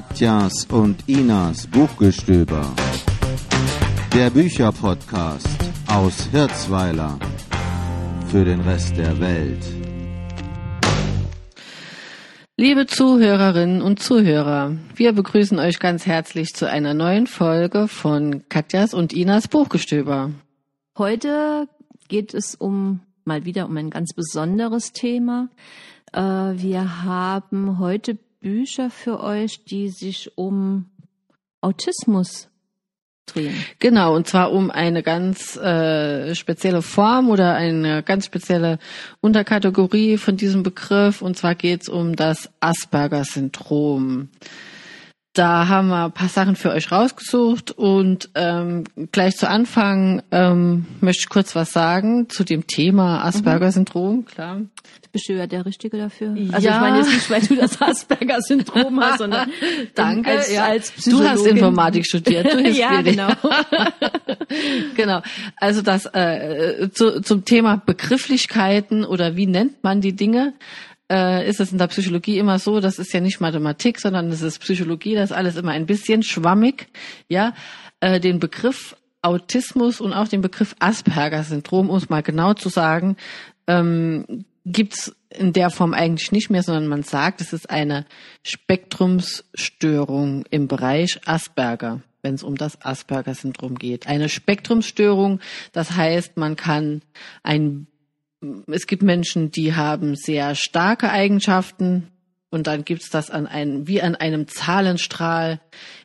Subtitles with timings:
[0.00, 2.74] Katjas und Inas Buchgestöber.
[4.14, 5.46] Der Bücherpodcast
[5.88, 7.18] aus Hirzweiler
[8.28, 9.62] für den Rest der Welt.
[12.56, 18.94] Liebe Zuhörerinnen und Zuhörer, wir begrüßen euch ganz herzlich zu einer neuen Folge von Katjas
[18.94, 20.30] und Inas Buchgestöber.
[20.96, 21.68] Heute
[22.08, 25.50] geht es um mal wieder um ein ganz besonderes Thema.
[26.14, 30.86] Äh, wir haben heute Bücher für euch, die sich um
[31.60, 32.48] Autismus
[33.26, 33.54] drehen.
[33.78, 38.78] Genau, und zwar um eine ganz äh, spezielle Form oder eine ganz spezielle
[39.20, 41.22] Unterkategorie von diesem Begriff.
[41.22, 44.28] Und zwar geht es um das Asperger-Syndrom.
[45.32, 50.86] Da haben wir ein paar Sachen für euch rausgesucht und ähm, gleich zu Anfang ähm,
[51.00, 54.62] möchte ich kurz was sagen zu dem Thema Asperger-Syndrom, klar.
[55.10, 56.36] Du bist ja der Richtige dafür.
[56.52, 56.76] Also ja.
[56.76, 59.50] ich meine jetzt nicht, weil du das Asperger-Syndrom hast, sondern
[59.96, 60.66] Danke, als, ja.
[60.66, 62.52] als Du hast Informatik studiert.
[62.52, 63.28] Du ja, genau.
[64.94, 65.20] genau.
[65.56, 70.54] Also das äh, zu, zum Thema Begrifflichkeiten oder wie nennt man die Dinge
[71.10, 74.42] äh, ist es in der Psychologie immer so, das ist ja nicht Mathematik, sondern es
[74.42, 76.86] ist Psychologie, das ist alles immer ein bisschen schwammig,
[77.28, 77.52] ja,
[77.98, 83.16] äh, den Begriff Autismus und auch den Begriff Asperger-Syndrom, um es mal genau zu sagen,
[83.66, 88.06] ähm, gibt's in der Form eigentlich nicht mehr, sondern man sagt, es ist eine
[88.42, 94.06] Spektrumsstörung im Bereich Asperger, wenn es um das Asperger-Syndrom geht.
[94.06, 95.40] Eine Spektrumsstörung,
[95.72, 97.02] das heißt, man kann
[97.42, 97.86] ein
[98.68, 102.08] es gibt Menschen, die haben sehr starke Eigenschaften
[102.50, 105.60] und dann gibt's das an einem, wie an einem Zahlenstrahl,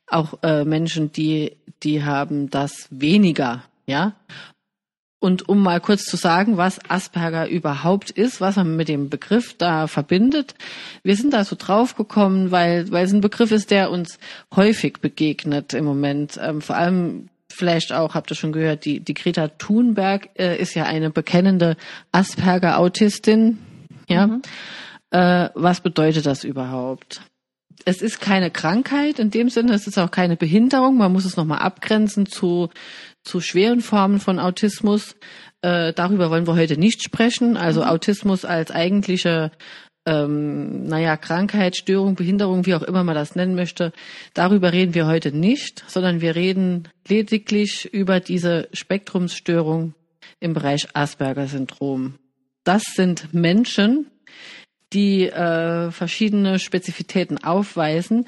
[0.07, 4.15] auch äh, Menschen, die, die haben das weniger, ja.
[5.25, 9.57] Und um mal kurz zu sagen, was Asperger überhaupt ist, was man mit dem Begriff
[9.57, 10.53] da verbindet.
[11.01, 14.19] Wir sind da so draufgekommen, weil, weil es ein Begriff ist, der uns
[14.55, 16.39] häufig begegnet im Moment.
[16.39, 20.75] Ähm, vor allem vielleicht auch, habt ihr schon gehört, die, die Greta Thunberg äh, ist
[20.75, 21.75] ja eine bekennende
[22.11, 23.57] Asperger-Autistin.
[24.07, 24.27] Ja.
[24.27, 24.43] Mhm.
[25.09, 27.21] Äh, was bedeutet das überhaupt?
[27.83, 30.97] Es ist keine Krankheit in dem Sinne, es ist auch keine Behinderung.
[30.97, 32.69] Man muss es nochmal abgrenzen zu,
[33.25, 35.15] zu schweren Formen von Autismus.
[35.61, 37.57] Äh, darüber wollen wir heute nicht sprechen.
[37.57, 37.87] Also mhm.
[37.87, 39.51] Autismus als eigentliche
[40.05, 43.91] ähm, naja, Krankheit, Störung, Behinderung, wie auch immer man das nennen möchte,
[44.33, 49.95] darüber reden wir heute nicht, sondern wir reden lediglich über diese Spektrumsstörung
[50.39, 52.19] im Bereich Asperger-Syndrom.
[52.63, 54.11] Das sind Menschen,
[54.93, 58.27] die äh, verschiedene Spezifitäten aufweisen.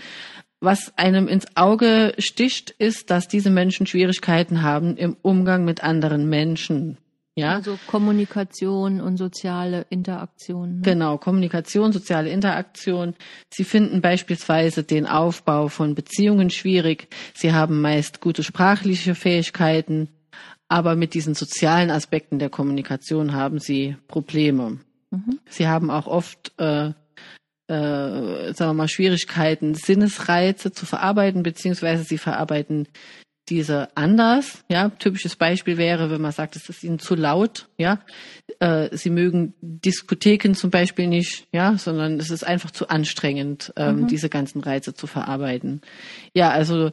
[0.59, 6.29] Was einem ins Auge sticht, ist, dass diese Menschen Schwierigkeiten haben im Umgang mit anderen
[6.29, 6.97] Menschen.
[7.37, 7.53] Ja.
[7.53, 10.77] Also Kommunikation und soziale Interaktion.
[10.77, 10.81] Ne?
[10.81, 13.13] Genau, Kommunikation, soziale Interaktion.
[13.53, 17.09] Sie finden beispielsweise den Aufbau von Beziehungen schwierig.
[17.35, 20.09] Sie haben meist gute sprachliche Fähigkeiten,
[20.67, 24.79] aber mit diesen sozialen Aspekten der Kommunikation haben sie Probleme.
[25.11, 25.39] Mhm.
[25.47, 26.93] Sie haben auch oft äh,
[27.67, 32.87] äh, sagen wir mal, Schwierigkeiten, Sinnesreize zu verarbeiten, beziehungsweise sie verarbeiten
[33.49, 34.63] diese anders.
[34.69, 37.67] Ja, typisches Beispiel wäre, wenn man sagt, es ist ihnen zu laut.
[37.77, 37.99] Ja,
[38.59, 41.47] äh, sie mögen Diskotheken zum Beispiel nicht.
[41.51, 44.07] Ja, sondern es ist einfach zu anstrengend, ähm, mhm.
[44.07, 45.81] diese ganzen Reize zu verarbeiten.
[46.33, 46.91] Ja, also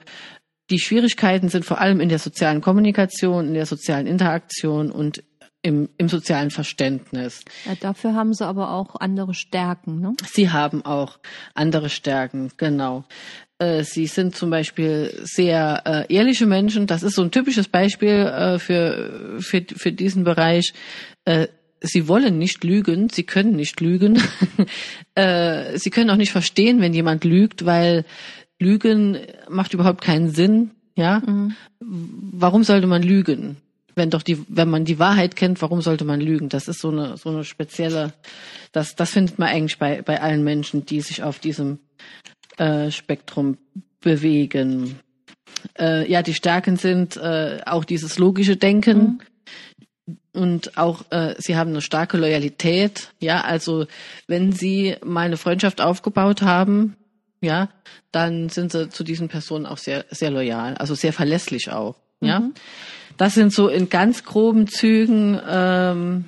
[0.70, 5.22] die Schwierigkeiten sind vor allem in der sozialen Kommunikation, in der sozialen Interaktion und
[5.64, 7.42] im, im sozialen Verständnis.
[7.64, 10.12] Ja, dafür haben sie aber auch andere Stärken, ne?
[10.30, 11.18] Sie haben auch
[11.54, 13.04] andere Stärken, genau.
[13.58, 16.86] Äh, sie sind zum Beispiel sehr äh, ehrliche Menschen.
[16.86, 20.74] Das ist so ein typisches Beispiel äh, für, für, für diesen Bereich.
[21.24, 21.48] Äh,
[21.80, 24.22] sie wollen nicht lügen, sie können nicht lügen.
[25.14, 28.04] äh, sie können auch nicht verstehen, wenn jemand lügt, weil
[28.58, 30.72] Lügen macht überhaupt keinen Sinn.
[30.94, 31.54] Ja, mhm.
[31.80, 33.56] warum sollte man lügen?
[33.94, 36.48] Wenn doch die, wenn man die Wahrheit kennt, warum sollte man lügen?
[36.48, 38.12] Das ist so eine, so eine spezielle,
[38.72, 41.78] das, das findet man eigentlich bei, bei allen Menschen, die sich auf diesem
[42.56, 43.58] äh, Spektrum
[44.00, 44.98] bewegen.
[45.78, 48.98] Äh, ja, die Stärken sind äh, auch dieses logische Denken.
[48.98, 49.20] Mhm.
[50.32, 53.10] Und auch äh, sie haben eine starke Loyalität.
[53.20, 53.86] Ja, also
[54.26, 56.96] wenn sie mal eine Freundschaft aufgebaut haben,
[57.40, 57.68] ja,
[58.10, 61.96] dann sind sie zu diesen Personen auch sehr, sehr loyal, also sehr verlässlich auch.
[62.20, 62.50] Ja.
[63.16, 66.24] Das sind so in ganz groben Zügen ähm,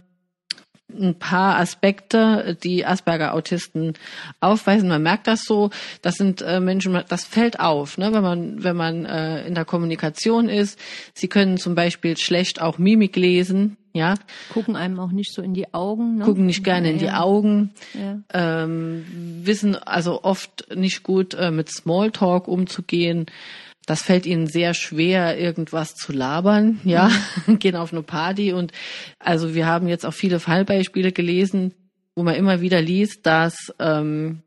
[0.99, 3.95] ein paar Aspekte, die Asperger-Autisten
[4.41, 4.89] aufweisen.
[4.89, 5.71] Man merkt das so.
[6.01, 9.65] Das sind äh, Menschen, das fällt auf, ne, wenn man wenn man äh, in der
[9.65, 10.79] Kommunikation ist.
[11.13, 13.77] Sie können zum Beispiel schlecht auch Mimik lesen.
[13.93, 14.15] Ja,
[14.53, 16.19] Gucken einem auch nicht so in die Augen.
[16.19, 16.25] Ne?
[16.25, 17.11] gucken nicht gerne in die.
[17.11, 18.19] Augen, Ja.
[18.63, 19.07] ähm,
[19.43, 23.25] wissen also oft nicht gut äh, mit Smalltalk umzugehen.
[23.87, 27.11] Das fällt ihnen sehr schwer, irgendwas zu labern, ja,
[27.59, 28.73] gehen auf eine Party und
[29.19, 31.73] also wir haben jetzt auch viele Fallbeispiele gelesen,
[32.17, 34.43] wo man immer wieder liest, dass ähm,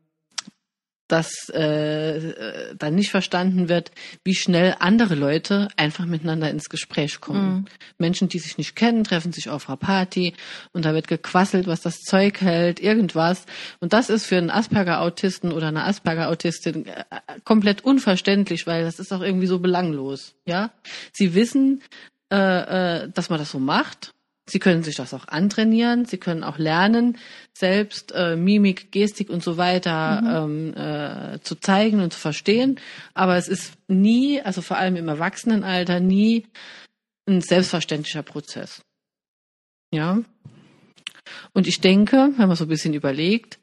[1.10, 3.90] dass äh, äh, dann nicht verstanden wird,
[4.24, 7.66] wie schnell andere Leute einfach miteinander ins Gespräch kommen.
[7.98, 10.34] Menschen, die sich nicht kennen, treffen sich auf einer Party
[10.72, 13.46] und da wird gequasselt, was das Zeug hält, irgendwas.
[13.80, 17.04] Und das ist für einen Asperger-Autisten oder eine Asperger-Autistin äh,
[17.44, 20.34] komplett unverständlich, weil das ist auch irgendwie so belanglos.
[20.46, 20.70] Ja,
[21.12, 21.82] sie wissen,
[22.32, 24.12] äh, äh, dass man das so macht.
[24.50, 27.18] Sie können sich das auch antrainieren, sie können auch lernen,
[27.52, 32.80] selbst äh, Mimik, Gestik und so weiter ähm, äh, zu zeigen und zu verstehen.
[33.14, 36.48] Aber es ist nie, also vor allem im Erwachsenenalter, nie
[37.28, 38.82] ein selbstverständlicher Prozess.
[39.92, 40.18] Ja.
[41.52, 43.60] Und ich denke, wenn man so ein bisschen überlegt,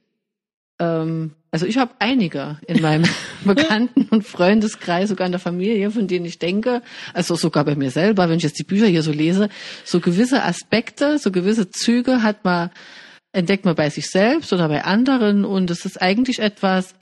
[0.80, 3.09] ähm, also ich habe einige in meinem
[3.44, 6.83] Bekannten- und Freundeskreis, sogar in der Familie, von denen ich denke,
[7.15, 9.50] also sogar bei mir selber, wenn ich jetzt die Bücher hier so lese,
[9.83, 12.69] so gewisse Aspekte, so gewisse Züge hat man,
[13.31, 16.94] entdeckt man bei sich selbst oder bei anderen und es ist eigentlich etwas,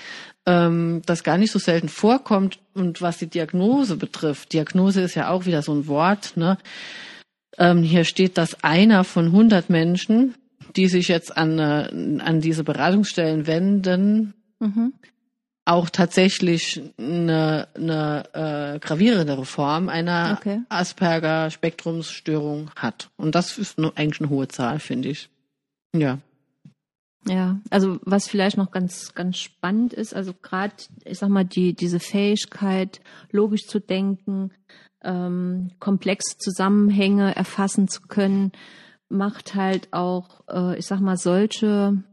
[0.45, 4.53] ähm, das gar nicht so selten vorkommt und was die Diagnose betrifft.
[4.53, 6.57] Diagnose ist ja auch wieder so ein Wort, ne?
[7.57, 10.35] Ähm, hier steht, dass einer von 100 Menschen,
[10.77, 14.93] die sich jetzt an, äh, an diese Beratungsstellen wenden, Mhm.
[15.65, 20.61] auch tatsächlich eine, eine äh, gravierendere Form einer Okay.
[20.69, 23.09] Asperger-Spektrumsstörung hat.
[23.17, 25.29] Und das ist nur eigentlich eine hohe Zahl, finde ich.
[25.95, 26.19] Ja.
[27.27, 30.75] Ja, also was vielleicht noch ganz ganz spannend ist, also gerade
[31.05, 34.51] ich sag mal die diese Fähigkeit logisch zu denken,
[35.03, 38.51] ähm, komplexe Zusammenhänge erfassen zu können,
[39.09, 42.03] macht halt auch äh, ich sag mal solche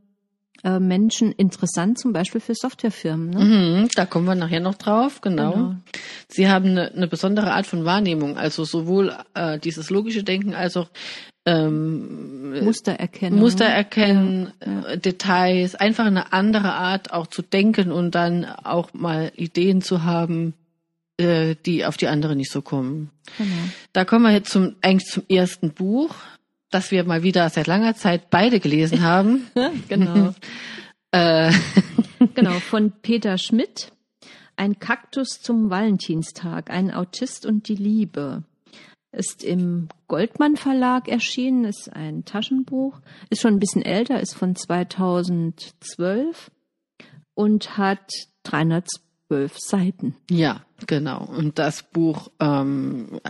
[0.64, 3.30] äh, Menschen interessant, zum Beispiel für Softwarefirmen.
[3.30, 3.44] Ne?
[3.44, 5.52] Mhm, da kommen wir nachher noch drauf, genau.
[5.52, 5.74] Genau.
[6.28, 10.76] Sie haben eine, eine besondere Art von Wahrnehmung, also sowohl äh, dieses logische Denken als
[10.76, 10.88] auch
[11.44, 13.38] ähm, Muster erkennen.
[13.38, 13.74] Muster ne?
[13.74, 19.32] erkennen, Ja, äh, Details, einfach eine andere Art auch zu denken und dann auch mal
[19.34, 20.54] Ideen zu haben,
[21.16, 23.10] äh, die auf die andere nicht so kommen.
[23.38, 23.50] Genau.
[23.92, 26.14] Da kommen wir jetzt zum eigentlich zum ersten Buch,
[26.72, 29.46] das wir mal wieder seit langer Zeit beide gelesen haben.
[29.88, 30.34] Genau.
[31.12, 31.52] äh,
[32.34, 33.92] Genau, von Peter Schmidt.
[34.56, 38.44] Ein Kaktus zum Valentinstag, ein Autist und die Liebe.
[39.10, 44.56] Ist im Goldmann Verlag erschienen, ist ein Taschenbuch, ist schon ein bisschen älter, ist von
[44.56, 46.50] 2012
[47.34, 48.10] und hat
[48.44, 50.16] 312 Seiten.
[50.30, 51.24] ja, genau.
[51.24, 53.20] Und das Buch ähm,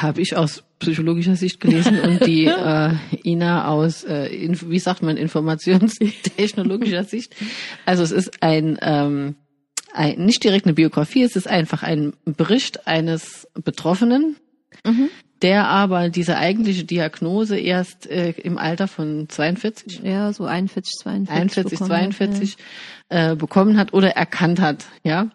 [0.00, 2.94] habe ich aus psychologischer Sicht gelesen und die äh,
[3.24, 7.36] Ina aus, äh, inf wie sagt man, informationstechnologischer Sicht.
[7.84, 9.36] Also es ist ein, ähm,
[9.92, 14.36] ein, nicht direkt eine Biografie, es ist einfach ein Bericht eines Betroffenen,
[15.42, 21.36] der aber diese eigentliche Diagnose erst äh, im Alter von 42 Ja, so 41, 42.
[21.36, 22.56] 41, bekommen hat, 42
[23.08, 25.30] äh, bekommen hat oder erkannt hat, ja.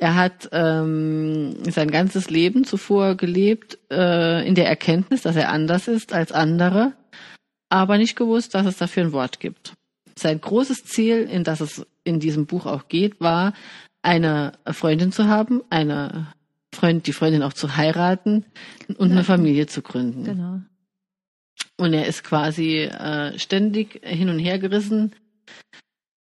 [0.00, 5.88] Er hat ähm, sein ganzes Leben zuvor gelebt äh, in der Erkenntnis, dass er anders
[5.88, 6.94] ist als andere,
[7.68, 9.74] aber nicht gewusst, dass es dafür ein Wort gibt.
[10.18, 13.52] Sein großes Ziel, in das es in diesem Buch auch geht, war,
[14.00, 16.32] eine Freundin zu haben, eine
[16.74, 18.46] Freund, die Freundin auch zu heiraten
[18.96, 20.24] und eine Familie zu gründen.
[20.24, 20.60] Ja, genau.
[21.76, 25.14] Und er ist quasi äh, ständig hin und her gerissen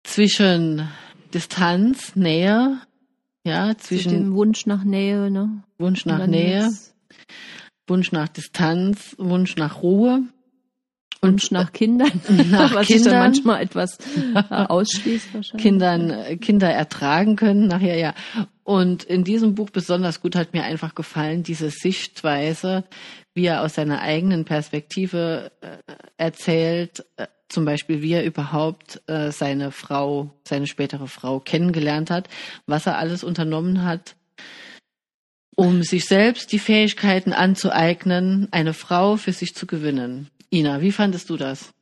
[0.02, 0.88] zwischen
[1.32, 2.80] Distanz, Nähe,
[3.44, 5.62] ja, Zwischen dem Wunsch nach Nähe, ne?
[5.78, 6.70] Wunsch nach Nähe,
[7.86, 10.22] Wunsch nach Distanz, Wunsch nach Ruhe.
[11.20, 12.12] Wunsch nach Kindern,
[12.50, 13.18] Nach was sich dann Kindern.
[13.18, 15.62] manchmal etwas äh, ausschließt wahrscheinlich.
[15.62, 18.14] Kindern, äh, Kinder ertragen können nachher, ja.
[18.62, 22.84] Und in diesem Buch besonders gut hat mir einfach gefallen, diese Sichtweise,
[23.34, 25.78] wie er aus seiner eigenen Perspektive äh,
[26.18, 32.28] erzählt, äh, zum Beispiel, wie er überhaupt äh, seine Frau, seine spätere Frau kennengelernt hat,
[32.66, 34.16] was er alles unternommen hat,
[35.56, 40.28] um sich selbst die Fähigkeiten anzueignen, eine Frau für sich zu gewinnen.
[40.52, 41.72] Ina, wie fandest du das?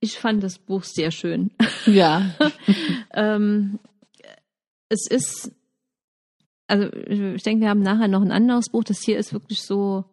[0.00, 1.50] Ich fand das Buch sehr schön.
[1.86, 2.34] Ja.
[3.14, 3.78] ähm,
[4.88, 5.52] es ist,
[6.66, 8.84] also ich denke, wir haben nachher noch ein anderes Buch.
[8.84, 10.04] Das hier ist wirklich so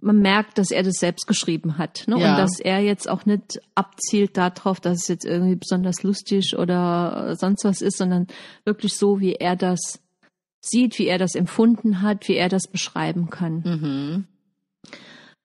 [0.00, 2.04] man merkt, dass er das selbst geschrieben hat.
[2.06, 2.18] Ne?
[2.20, 2.30] Ja.
[2.30, 7.36] Und dass er jetzt auch nicht abzielt darauf, dass es jetzt irgendwie besonders lustig oder
[7.36, 8.26] sonst was ist, sondern
[8.64, 10.00] wirklich so, wie er das
[10.60, 13.62] sieht, wie er das empfunden hat, wie er das beschreiben kann.
[13.64, 14.24] Mhm.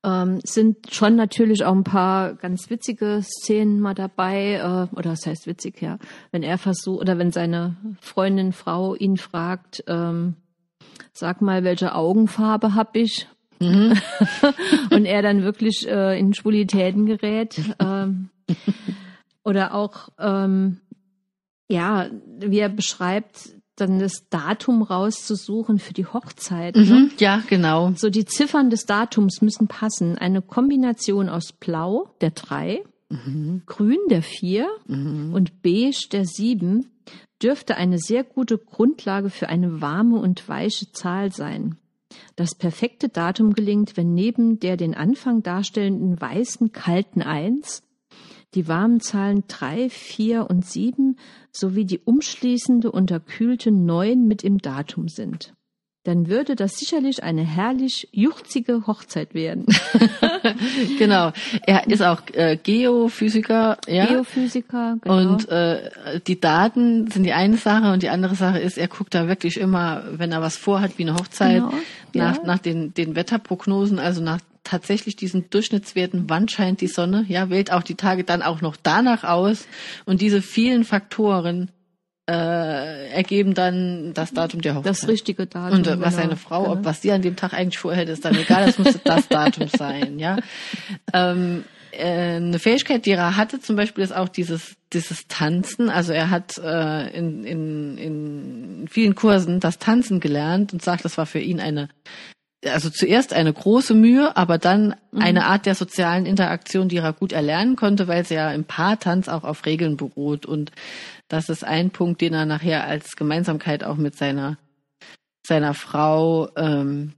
[0.03, 5.25] Ähm, sind schon natürlich auch ein paar ganz witzige Szenen mal dabei, äh, oder was
[5.25, 5.97] heißt witzig, ja,
[6.31, 10.35] wenn er versucht, oder wenn seine Freundin, Frau ihn fragt, ähm,
[11.11, 13.27] sag mal, welche Augenfarbe hab ich?
[13.59, 13.93] Mhm.
[14.91, 17.61] Und er dann wirklich äh, in Schwulitäten gerät.
[17.79, 18.29] Ähm,
[19.43, 20.81] oder auch, ähm,
[21.69, 22.07] ja,
[22.39, 26.75] wie er beschreibt, dann das Datum rauszusuchen für die Hochzeit.
[26.75, 26.83] Ne?
[26.83, 27.11] Mhm.
[27.19, 27.91] Ja, genau.
[27.95, 30.17] So die Ziffern des Datums müssen passen.
[30.17, 32.83] Eine Kombination aus Blau, der drei,
[33.65, 36.91] Grün, der vier und Beige, der sieben,
[37.41, 41.77] dürfte eine sehr gute Grundlage für eine warme und weiche Zahl sein.
[42.35, 47.83] Das perfekte Datum gelingt, wenn neben der den Anfang darstellenden weißen, kalten Eins
[48.55, 51.17] die warmen Zahlen drei, vier und sieben
[51.51, 55.53] sowie die umschließende unterkühlte neun mit im Datum sind.
[56.05, 59.65] Dann würde das sicherlich eine herrlich juchzige Hochzeit werden.
[60.99, 61.31] Genau.
[61.65, 64.05] Er ist auch äh, Geophysiker, ja.
[64.05, 65.33] Geophysiker, genau.
[65.33, 69.15] Und äh, die Daten sind die eine Sache und die andere Sache ist, er guckt
[69.15, 71.73] da wirklich immer, wenn er was vorhat, wie eine Hochzeit, Genau,
[72.13, 72.31] ja.
[72.31, 77.49] nach, nach den, den Wetterprognosen, also nach tatsächlich diesen Durchschnittswerten, wann scheint die Sonne, ja,
[77.49, 79.67] wählt auch die Tage dann auch noch danach aus
[80.05, 81.71] und diese vielen Faktoren
[82.29, 84.89] äh, ergeben dann das Datum der Hochzeit.
[84.89, 85.79] das richtige Datum.
[85.79, 86.23] Und äh, was genau.
[86.23, 86.73] seine Frau, Genau.
[86.73, 89.67] ob was sie an dem Tag eigentlich vorhält, ist dann egal, das müsste das Datum
[89.77, 90.37] sein, ja.
[91.13, 95.89] Ähm, äh, eine Fähigkeit, die er hatte, zum Beispiel ist auch dieses dieses Tanzen.
[95.89, 101.17] Also er hat äh, in, in, in vielen Kursen das Tanzen gelernt und sagt, das
[101.17, 101.89] war für ihn eine
[102.67, 107.31] also zuerst eine große Mühe, aber dann eine Art der sozialen Interaktion, die er gut
[107.31, 110.47] erlernen konnte, weil sie ja im Paartanz auch auf Regeln beruht.
[110.47, 110.71] Und
[111.35, 114.57] das ist ein Punkt, den er nachher als Gemeinsamkeit auch mit seiner,
[115.45, 117.13] seiner Frau ähm,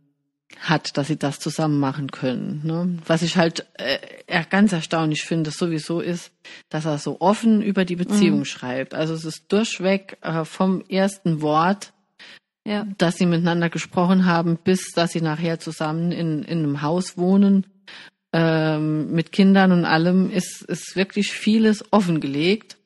[0.60, 2.62] hat, dass sie das zusammen machen können.
[2.64, 2.98] Ne?
[3.06, 6.32] Was ich halt äh, ganz erstaunlich finde, sowieso ist,
[6.70, 8.96] dass er so offen über die Beziehung schreibt.
[8.96, 11.94] Also es ist durchweg äh, vom ersten Wort
[12.68, 12.86] ja.
[12.98, 17.66] dass sie miteinander gesprochen haben, bis dass sie nachher zusammen in, in einem Haus wohnen,
[18.34, 22.77] ähm, mit Kindern und allem, ist, ist wirklich vieles offengelegt.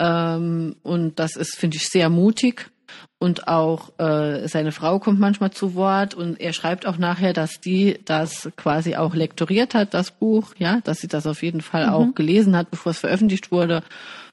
[0.00, 2.70] Ähm, und das ist, finde ich, sehr mutig.
[3.18, 7.60] Und auch äh, seine Frau kommt manchmal zu Wort und er schreibt auch nachher, dass
[7.60, 11.86] die das quasi auch lektoriert hat, das Buch, ja, dass sie das auf jeden Fall
[11.86, 11.92] Mhm.
[11.92, 13.82] auch gelesen hat, bevor es veröffentlicht wurde.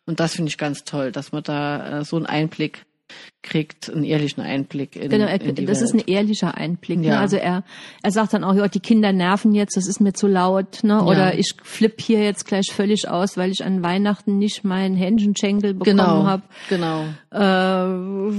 [0.05, 2.85] Und das finde ich ganz toll, dass man da äh, so einen Einblick
[3.41, 5.89] kriegt, einen ehrlichen Einblick in, Genau, er, in die das Welt.
[5.89, 6.99] ist ein ehrlicher Einblick.
[6.99, 7.07] Ne?
[7.07, 7.19] Ja.
[7.19, 7.63] Also er,
[8.03, 11.03] er sagt dann auch, ja, die Kinder nerven jetzt, das ist mir zu laut, ne?
[11.03, 15.73] Oder ich flipp hier jetzt gleich völlig aus, weil ich an Weihnachten nicht meinen Händchenschenkel
[15.73, 16.43] bekommen genau, habe.
[16.67, 17.05] genau.
[17.31, 17.39] Äh,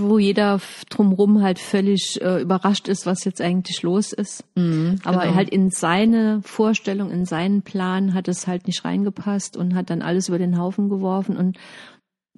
[0.00, 0.60] wo jeder
[0.90, 4.44] drumrum halt völlig äh, überrascht ist, was jetzt eigentlich los ist.
[5.04, 5.34] Aber genau.
[5.34, 10.02] halt in seine Vorstellung, in seinen Plan hat es halt nicht reingepasst und hat dann
[10.02, 11.56] alles über den Haufen geworfen und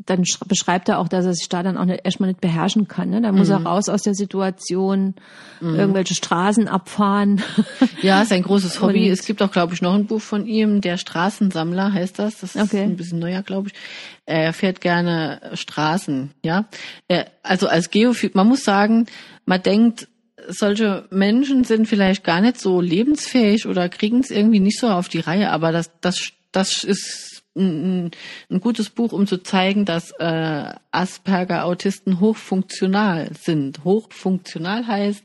[0.07, 2.89] dann sch- beschreibt er auch, dass er sich da dann auch nicht, erstmal nicht beherrschen
[2.89, 3.11] kann.
[3.11, 3.21] Ne?
[3.21, 5.15] Da muss er raus aus der Situation,
[5.61, 7.43] irgendwelche Straßen abfahren.
[8.03, 9.07] Ja, ist ein großes Hobby.
[9.07, 12.39] Und- es gibt auch, glaube ich, noch ein Buch von ihm, der Straßensammler heißt das.
[12.41, 12.83] Das ist Okay.
[12.83, 13.75] ein bisschen neuer, glaube ich.
[14.27, 16.67] Er fährt gerne Straßen, ja.
[17.09, 19.07] Er, also als Geophil, man muss sagen,
[19.45, 20.09] man denkt,
[20.49, 25.09] solche Menschen sind vielleicht gar nicht so lebensfähig oder kriegen es irgendwie nicht so auf
[25.09, 28.11] die Reihe, aber das, das, das ist ein,
[28.51, 33.85] ein gutes Buch, um zu zeigen, dass äh, Asperger-Autisten hochfunktional sind.
[33.85, 35.25] Hochfunktional heißt,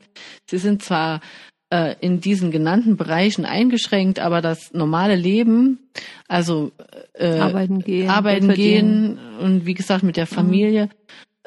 [0.50, 1.22] sie sind zwar
[1.70, 5.80] äh, in diesen genannten Bereichen eingeschränkt, aber das normale Leben,
[6.28, 6.72] also
[7.14, 10.90] äh, Arbeiten gehen, arbeiten gehen und wie gesagt mit der Familie,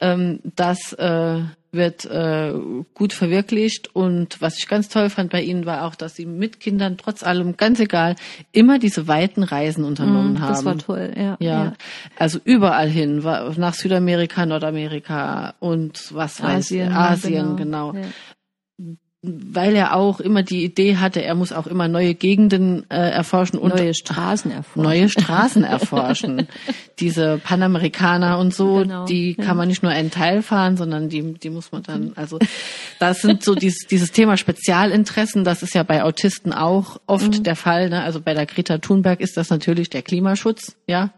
[0.00, 2.52] ähm, das äh, wird äh,
[2.94, 3.94] gut verwirklicht.
[3.94, 7.22] Und was ich ganz toll fand bei ihnen war auch, dass sie mit Kindern trotz
[7.22, 8.16] allem, ganz egal,
[8.52, 10.50] immer diese weiten Reisen unternommen haben.
[10.50, 11.36] Mhm, Das war toll, ja.
[11.40, 11.74] Ja,
[12.16, 13.18] also überall hin,
[13.56, 17.92] nach Südamerika, Nordamerika und was weiß ich, ja, Asien, genau.
[17.94, 18.00] Ja.
[19.20, 23.58] Weil er auch immer die Idee hatte, er muss auch immer neue Gegenden äh, erforschen
[23.58, 24.82] und Neue Straßen erforschen.
[24.82, 26.46] neue Straßen erforschen.
[27.00, 29.44] Diese Panamerikaner und so, Genau, die ja.
[29.44, 32.38] kann man nicht nur einen Teil fahren, sondern die, die muss man dann, also
[33.00, 37.42] das sind so dieses, dieses Thema Spezialinteressen, das ist ja bei Autisten auch oft Mhm.
[37.42, 37.88] der Fall.
[37.90, 38.02] Ne?
[38.04, 41.10] Also bei der Greta Thunberg ist das natürlich der Klimaschutz, ja.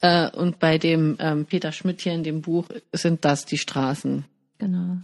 [0.00, 4.24] Äh, und bei dem ähm, Peter Schmidt hier in dem Buch sind das die Straßen.
[4.58, 4.96] Genau.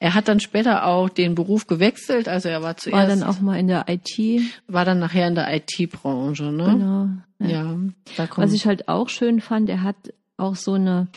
[0.00, 3.40] Er hat dann später auch den Beruf gewechselt, also er war zuerst War dann auch
[3.40, 4.18] mal in der IT.
[4.66, 6.64] war dann nachher in der IT-Branche, ne?
[6.64, 7.08] Genau.
[7.38, 7.76] Ja,
[8.16, 9.96] da kommt Was ich halt auch schön fand, er hat
[10.38, 11.08] auch so eine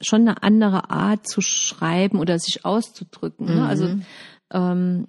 [0.00, 3.46] schon eine andere Art zu schreiben oder sich auszudrücken.
[3.46, 3.54] Ne?
[3.54, 3.62] Mhm.
[3.62, 3.88] Also
[4.52, 5.06] ähm,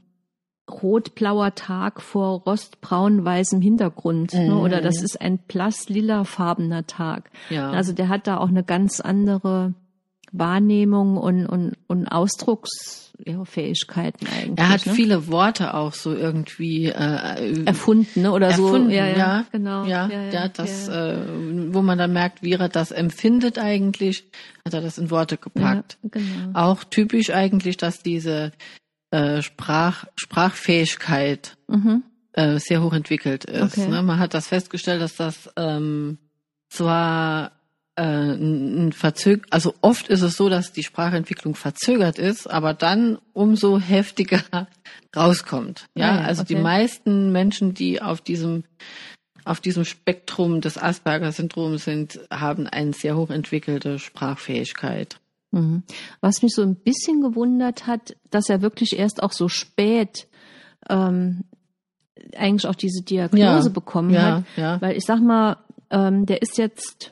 [0.69, 4.33] rot-blauer Tag vor rostbraun-weißem Hintergrund.
[4.33, 4.51] Ne?
[4.51, 4.59] Mhm.
[4.59, 7.31] Oder das ist ein blass-lila-farbener Tag.
[7.49, 7.71] ja.
[7.71, 9.73] Also der hat da auch eine ganz andere
[10.33, 14.57] Wahrnehmung und, und, und Ausdrucksfähigkeiten eigentlich.
[14.57, 14.93] er hat ne?
[14.93, 18.31] viele Worte auch so irgendwie äh, erfunden, ne?
[18.31, 18.95] Oder erfunden, so.
[18.95, 19.85] ja, ja, genau.
[19.85, 21.17] ja, ja, das, Äh,
[21.73, 24.25] wo man dann merkt, wie er das empfindet eigentlich,
[24.65, 25.97] hat er das in Worte gepackt.
[26.01, 26.59] Ja, genau.
[26.59, 28.51] Auch typisch eigentlich, dass diese
[29.11, 32.01] äh, Sprach, Sprachfähigkeit Mhm.
[32.33, 33.77] äh, sehr hoch entwickelt ist.
[33.77, 33.87] Okay.
[33.87, 34.01] Ne?
[34.01, 36.17] Man hat das festgestellt, dass das ähm,
[36.69, 37.51] zwar
[37.95, 43.19] ein ein verzög also oft ist es so, dass die Sprachentwicklung verzögert ist, aber dann
[43.33, 44.41] umso heftiger
[45.15, 45.85] rauskommt.
[45.95, 46.63] Ja, Ah also die okay.
[46.63, 48.63] meisten Menschen, die auf diesem
[49.45, 55.19] auf diesem Spektrum des Asperger-Syndroms sind, haben eine sehr hoch entwickelte Sprachfähigkeit.
[55.51, 55.83] Mhm.
[56.21, 60.27] Was mich so ein bisschen gewundert hat, dass er wirklich erst auch so spät
[60.89, 61.43] ähm,
[62.37, 64.43] eigentlich auch diese Diagnose Ja, bekommen Ja, hat.
[64.55, 64.81] ja.
[64.81, 65.57] Weil ich sag mal,
[65.89, 67.11] ähm, der ist jetzt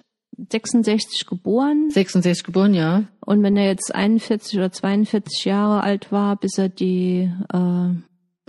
[0.49, 3.03] 66 geboren 66 geboren, ja.
[3.25, 7.89] und wenn er jetzt 41 oder 42 Jahre alt war, bis er die, äh,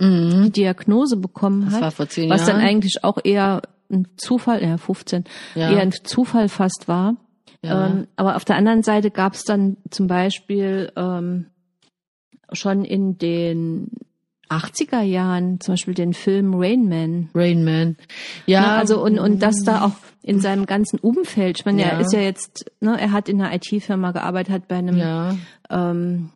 [0.01, 0.51] die Mhm.
[0.51, 2.59] Diagnose bekommen Das hat, war vor zehn was Jahren.
[2.59, 5.23] dann eigentlich auch eher ein Zufall, ja 15,
[5.55, 5.71] ja.
[5.71, 7.15] eher ein Zufall fast war.
[7.61, 7.87] ja.
[7.87, 11.45] Ähm, aber auf der anderen Seite gab es dann zum Beispiel ähm,
[12.51, 13.91] schon in den
[14.49, 17.29] 80er Jahren zum Beispiel den Film Rain Man.
[17.33, 17.97] Rain Man.
[18.45, 21.59] Ja, Ne, also und, und das da auch in seinem ganzen Umfeld.
[21.59, 21.87] Ich meine, Ja.
[21.89, 25.35] er ist ja jetzt, ne, er hat in einer IT-Firma gearbeitet, hat bei einem ja.
[25.69, 26.29] ähm,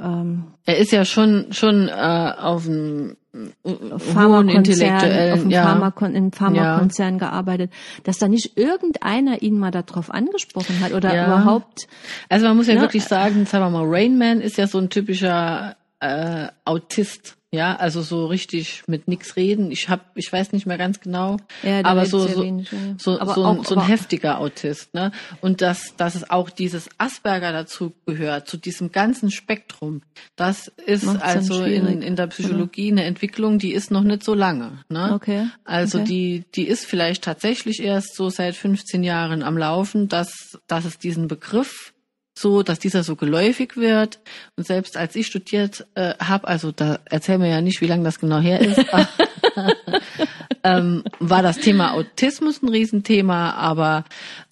[0.00, 1.92] ähm, Er ist ja schon schon äh,
[2.38, 3.16] auf einem
[3.64, 5.62] hohen Pharmakonzern, auf intellektuellen, einem ja.
[5.62, 7.70] Pharmakon im Pharmakonzern gearbeitet,
[8.04, 11.26] dass da nicht irgendeiner ihn mal darauf angesprochen hat oder Ja.
[11.26, 11.86] überhaupt
[12.28, 14.78] Also man muss ja Ne, wirklich sagen, sagen wir mal, Rain Man ist ja so
[14.78, 17.36] ein typischer äh, Autist.
[17.54, 19.70] Ja, also so richtig mit nix reden.
[19.70, 22.78] Ich hab, ich weiß nicht mehr ganz genau, Ja, aber so so, wenig, ja.
[22.96, 25.12] so, Aber so, ein, auch- so ein heftiger Autist, ne?
[25.42, 30.00] Und dass dass es auch dieses Asperger dazu gehört, zu diesem ganzen Spektrum.
[30.34, 34.32] Das ist Macht's also in, in der Psychologie eine Entwicklung, die ist noch nicht so
[34.32, 35.12] lange, ne?
[35.12, 35.46] Okay.
[35.64, 36.06] Also okay.
[36.08, 40.96] die, die ist vielleicht tatsächlich erst so seit 15 Jahren am Laufen, dass, dass es
[40.96, 41.91] diesen Begriff
[42.34, 44.20] so, dass dieser so geläufig wird.
[44.56, 48.04] Und selbst als ich studiert äh, habe, also da erzähl mir ja nicht, wie lange
[48.04, 48.78] das genau her ist,
[50.64, 54.04] ähm, war das Thema Autismus ein Riesenthema, aber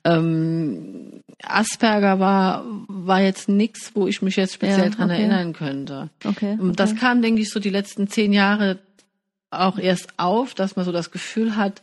[0.05, 5.21] ähm, Asperger war, war jetzt nichts, wo ich mich jetzt speziell Ja, dran okay.
[5.21, 6.11] erinnern könnte.
[6.25, 6.59] Okay.
[6.61, 7.01] Und das okay.
[7.01, 8.79] kam, denke ich, so die letzten zehn Jahre
[9.51, 11.83] auch erst auf, dass man so das Gefühl hat,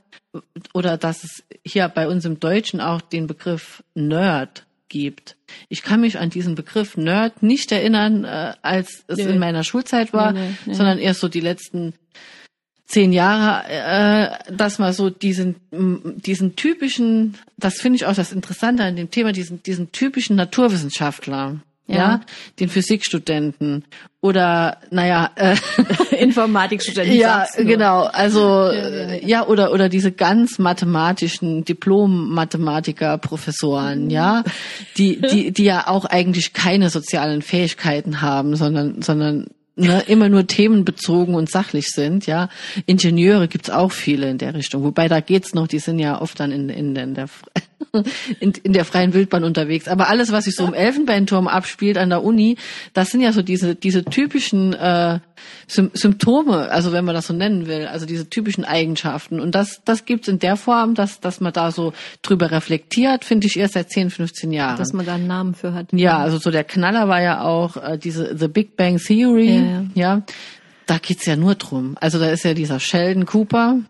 [0.74, 5.36] oder dass es hier bei uns im Deutschen auch den Begriff Nerd gibt.
[5.70, 9.24] Ich kann mich an diesen Begriff Nerd nicht erinnern, äh, als es Nee.
[9.32, 11.94] in meiner Schulzeit war, Nee, nee, sondern erst so die letzten
[12.86, 18.84] zehn Jahre, äh, dass man so diesen, diesen typischen, das finde ich auch das Interessante
[18.84, 22.22] an dem Thema, diesen, diesen typischen Naturwissenschaftler, ja, Ja.
[22.60, 23.86] den Physikstudenten
[24.22, 25.56] oder, naja, äh,
[26.20, 27.16] Informatikstudenten.
[27.16, 28.04] ja, genau.
[28.04, 28.40] Also
[28.72, 29.48] Ja, ja, ja, ja.
[29.48, 34.10] oder oder diese ganz mathematischen Diplom-Mathematiker, Professoren, Mhm.
[34.10, 34.44] ja,
[34.98, 40.48] die die die ja auch eigentlich keine sozialen Fähigkeiten haben, sondern sondern ne, immer nur
[40.48, 42.50] themenbezogen und sachlich sind, ja.
[42.88, 46.40] Ingenieure gibt's auch viele in der Richtung, wobei da geht's noch, die sind ja oft
[46.40, 47.30] dann in in, in der
[48.40, 49.88] in, in der freien Wildbahn unterwegs.
[49.88, 52.58] Aber alles, was sich so im Elfenbeinturm abspielt an der Uni,
[52.94, 55.20] das sind ja so diese diese typischen äh,
[55.68, 59.40] Sym Symptome, also wenn man das so nennen will, also diese typischen Eigenschaften.
[59.40, 63.48] Und das das gibt's in der Form, dass dass man da so drüber reflektiert, finde
[63.48, 64.78] ich erst seit 10, 15 Jahren.
[64.78, 65.88] Dass man da einen Namen für hat.
[65.92, 69.58] Ja, also so der Knaller war ja auch äh, diese The Big Bang Theory.
[69.58, 69.86] Ja, ja.
[69.94, 70.22] ja.
[70.88, 71.98] Da geht's ja nur drum.
[72.00, 73.82] Also da ist ja dieser Sheldon Cooper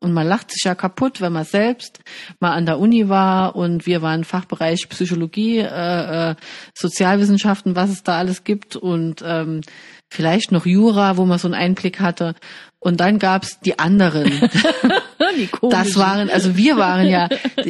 [0.00, 2.00] und man lacht sich ja kaputt, wenn man selbst
[2.40, 6.34] mal an der Uni war und wir waren Fachbereich Psychologie, äh, äh,
[6.74, 9.62] Sozialwissenschaften, was es da alles gibt und ähm,
[10.10, 12.34] vielleicht noch Jura, wo man so einen Einblick hatte.
[12.78, 14.30] Und dann gab's die anderen.
[15.36, 15.48] Die.
[15.70, 17.28] Das waren, also wir waren ja,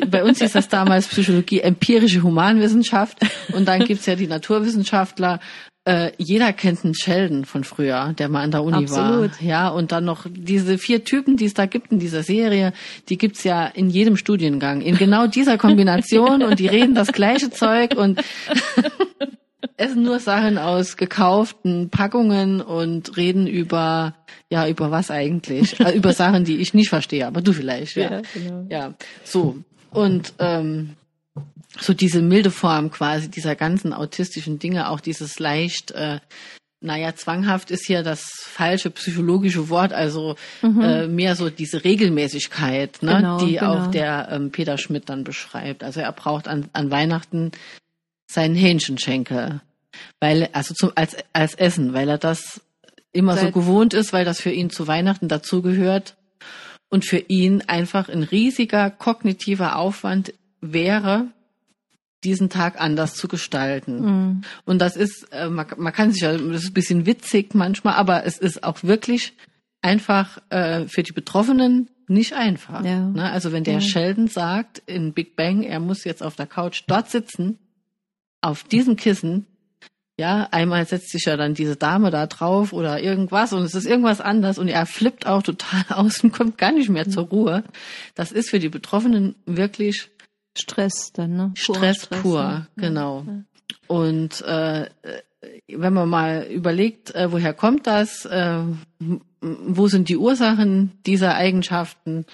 [0.08, 3.18] bei uns hieß das damals Psychologie, empirische Humanwissenschaft
[3.52, 5.40] und dann gibt's ja die Naturwissenschaftler.
[5.86, 9.30] Äh, jeder kennt einen Sheldon von früher, der mal an der Uni Absolut.
[9.30, 9.42] war.
[9.42, 12.72] Ja, und dann noch diese vier Typen, die es da gibt in dieser Serie,
[13.08, 17.50] die gibt's ja in jedem Studiengang, in genau dieser Kombination und die reden das gleiche
[17.50, 18.20] Zeug und
[19.76, 24.16] essen nur Sachen aus gekauften Packungen und reden über,
[24.50, 25.78] ja, über was eigentlich?
[25.78, 28.10] Äh, über Sachen, die ich nicht verstehe, aber du vielleicht, ja.
[28.10, 28.66] Ja, genau.
[28.68, 29.58] Ja, so.
[29.90, 30.96] Und ähm,
[31.80, 36.20] so diese milde Form quasi dieser ganzen autistischen Dinge, auch dieses leicht, äh,
[36.80, 43.16] naja, zwanghaft ist hier das falsche psychologische Wort, also äh, mehr so diese Regelmäßigkeit, ne,
[43.16, 43.74] Genau, die genau.
[43.78, 45.82] auch der ähm, Peter Schmidt dann beschreibt.
[45.82, 47.50] Also er braucht an, an Weihnachten
[48.30, 49.60] seinen Hähnchenschenkel,
[50.20, 52.60] weil also zum, als als Essen, weil er das
[53.12, 56.16] immer so Seit- gewohnt ist, weil das für ihn zu Weihnachten dazugehört
[56.90, 61.28] und für ihn einfach ein riesiger kognitiver Aufwand wäre,
[62.24, 64.00] diesen Tag anders zu gestalten.
[64.00, 64.40] Mhm.
[64.64, 67.94] Und das ist, äh, man, man kann sich ja, das ist ein bisschen witzig manchmal,
[67.94, 69.34] aber es ist auch wirklich
[69.82, 72.84] einfach äh, für die Betroffenen nicht einfach.
[72.84, 73.00] Ja.
[73.00, 73.30] Ne?
[73.30, 73.80] Also wenn der Ja.
[73.80, 77.58] Sheldon sagt in Big Bang, er muss jetzt auf der Couch dort sitzen,
[78.40, 79.46] auf diesem Kissen,
[80.18, 83.84] ja, einmal setzt sich ja dann diese Dame da drauf oder irgendwas und es ist
[83.84, 87.64] irgendwas anders und er flippt auch total aus und kommt gar nicht mehr zur Ruhe.
[88.14, 90.08] Das ist für die Betroffenen wirklich
[90.58, 91.52] Stress dann, ne?
[91.64, 92.66] Purer Stress, pur, ne?
[92.76, 93.24] genau.
[93.86, 94.88] Und äh,
[95.68, 98.62] wenn man mal überlegt, äh, woher kommt das, äh,
[99.40, 102.26] wo sind die Ursachen dieser Eigenschaften,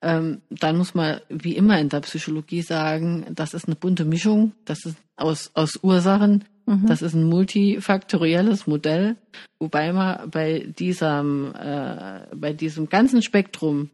[0.00, 4.52] ähm, dann muss man wie immer in der Psychologie sagen, das ist eine bunte Mischung,
[4.64, 9.16] das ist aus, aus Ursachen, das ist ein multifaktorielles Modell,
[9.58, 13.90] wobei man bei diesem, äh, bei diesem ganzen Spektrum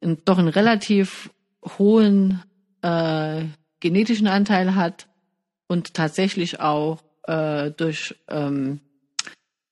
[0.00, 1.30] in, doch einen relativ
[1.78, 2.42] hohen
[2.82, 3.44] äh,
[3.80, 5.08] genetischen Anteil hat
[5.68, 8.80] und tatsächlich auch äh, durch ähm,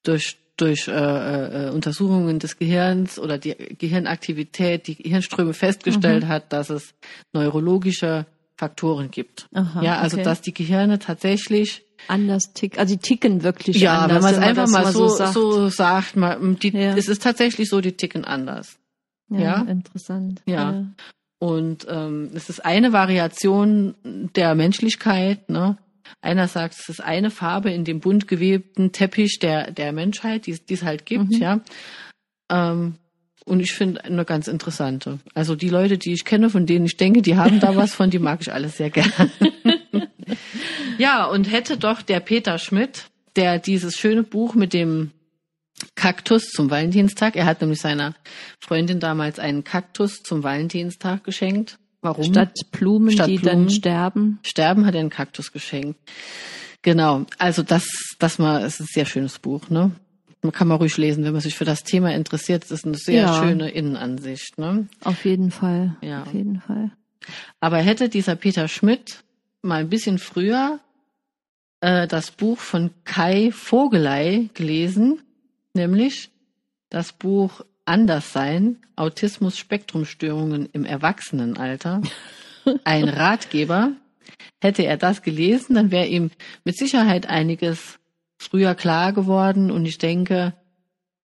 [0.03, 6.69] durch durch äh, äh, Untersuchungen des Gehirns oder die Gehirnaktivität, die Gehirnströme festgestellt hat, dass
[6.69, 6.95] es
[7.33, 9.49] neurologische Faktoren gibt.
[9.55, 10.25] Aha, ja, also okay.
[10.25, 14.17] dass die Gehirne tatsächlich Anders tick, also die ticken wirklich ja, anders.
[14.17, 15.35] wenn man es einfach mal so sagt.
[15.35, 16.97] so sagt, man, die, Ja.
[16.97, 18.79] es ist tatsächlich so, die ticken anders.
[19.29, 19.63] ja, ja.
[19.63, 20.43] interessant.
[20.47, 20.87] Ja.
[21.41, 25.49] Und ähm, es ist eine Variation der Menschlichkeit.
[25.49, 25.79] Ne?
[26.21, 30.51] Einer sagt, es ist eine Farbe in dem bunt gewebten Teppich der, der Menschheit, die
[30.53, 31.31] es die es halt gibt.
[31.31, 31.39] Mhm.
[31.41, 31.61] Ja.
[32.51, 32.97] Ähm,
[33.47, 35.19] und ich finde eine ganz interessante.
[35.33, 38.11] Also die Leute, die ich kenne, von denen ich denke, die haben da was von,
[38.11, 39.31] die mag ich alle sehr gerne.
[40.99, 45.13] ja, und hätte doch der Peter Schmidt, der dieses schöne Buch mit dem
[45.95, 47.37] Kaktus zum Valentinstag.
[47.37, 48.15] Er hat nämlich seiner
[48.61, 51.79] Freundin damals einen Kaktus zum Valentinstag geschenkt.
[52.03, 52.25] Warum?
[52.25, 53.67] Statt Blumen, Statt die Blumen.
[53.67, 54.39] dann sterben.
[54.45, 55.99] Sterben hat er einen Kaktus geschenkt.
[56.83, 57.27] Genau.
[57.39, 57.87] Also das,
[58.19, 59.91] das mal, es ist ein sehr schönes Buch, ne?
[60.43, 62.65] Man kann mal ruhig lesen, wenn man sich für das Thema interessiert.
[62.65, 63.43] Es ist eine sehr Ja.
[63.43, 64.89] schöne Innenansicht, ne?
[65.05, 65.97] Auf jeden Fall.
[66.01, 66.23] Ja.
[66.23, 66.93] Auf jeden Fall.
[67.61, 69.23] Aber hätte dieser Peter Schmidt
[69.61, 70.81] mal ein bisschen früher
[71.83, 75.21] äh, das Buch von Kai Vogelei gelesen,
[75.75, 76.31] nämlich
[76.89, 82.03] das Buch Anderssein, Autismus Spektrumstörungen im Erwachsenenalter,
[82.85, 83.93] ein Ratgeber,
[84.61, 86.31] hätte er das gelesen, dann wäre ihm
[86.65, 87.99] mit Sicherheit einiges
[88.39, 89.71] früher klar geworden.
[89.71, 90.55] Und ich denke,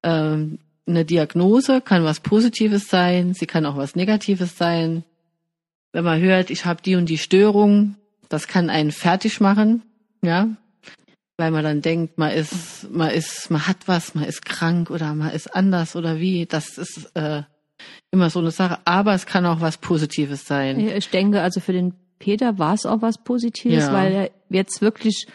[0.04, 5.04] ähm, eine Diagnose kann was Positives sein, sie kann auch was Negatives sein.
[5.92, 7.96] Wenn man hört, ich habe die und die Störung,
[8.30, 9.84] das kann einen fertig machen,
[10.22, 10.50] ja,
[11.38, 15.14] weil man dann denkt, man ist, man ist, man hat was, man ist krank oder
[15.14, 16.46] man ist anders oder wie.
[16.46, 17.44] Das ist äh,
[18.12, 18.80] immer so eine Sache.
[18.86, 20.80] Aber es kann auch was Positives sein.
[20.80, 23.94] Ich denke, also für den Peter war es auch was Positives, Ja.
[23.94, 25.28] weil er jetzt wirklich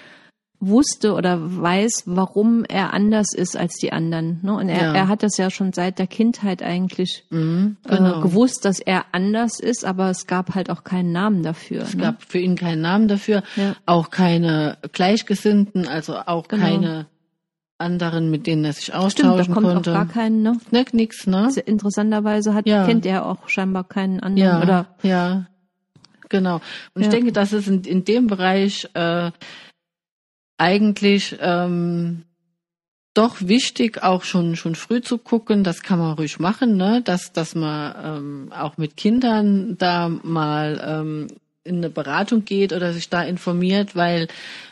[0.62, 4.40] wusste oder weiß, warum er anders ist als die anderen.
[4.42, 4.52] Ne?
[4.54, 4.92] Und er, Ja.
[4.94, 8.18] er hat das ja schon seit der Kindheit eigentlich Mhm, genau.
[8.18, 11.82] äh, gewusst, dass er anders ist, aber es gab halt auch keinen Namen dafür.
[11.82, 12.02] Es ne?
[12.02, 13.74] gab für ihn keinen Namen dafür, Ja.
[13.86, 16.62] auch keine Gleichgesinnten, also auch Genau.
[16.64, 17.06] keine
[17.78, 19.90] anderen, mit denen er sich Stimmt, da austauschen kommt konnte.
[19.92, 20.58] auch gar keinen, ne?
[20.70, 21.48] ne, nix, ne?
[21.64, 22.84] Interessanterweise hat, Ja.
[22.84, 24.46] kennt er auch scheinbar keinen anderen.
[24.46, 25.46] Ja, Oder ja,
[26.28, 26.60] genau.
[26.94, 29.30] Und ich denke, dass es in, in dem Bereich äh,
[30.60, 32.24] eigentlich ähm,
[33.14, 35.64] doch wichtig, auch schon schon früh zu gucken.
[35.64, 37.02] Das kann man ruhig machen, ne?
[37.02, 41.26] Dass dass man ähm, auch mit Kindern da mal ähm,
[41.64, 44.28] in eine Beratung geht oder sich da informiert, weil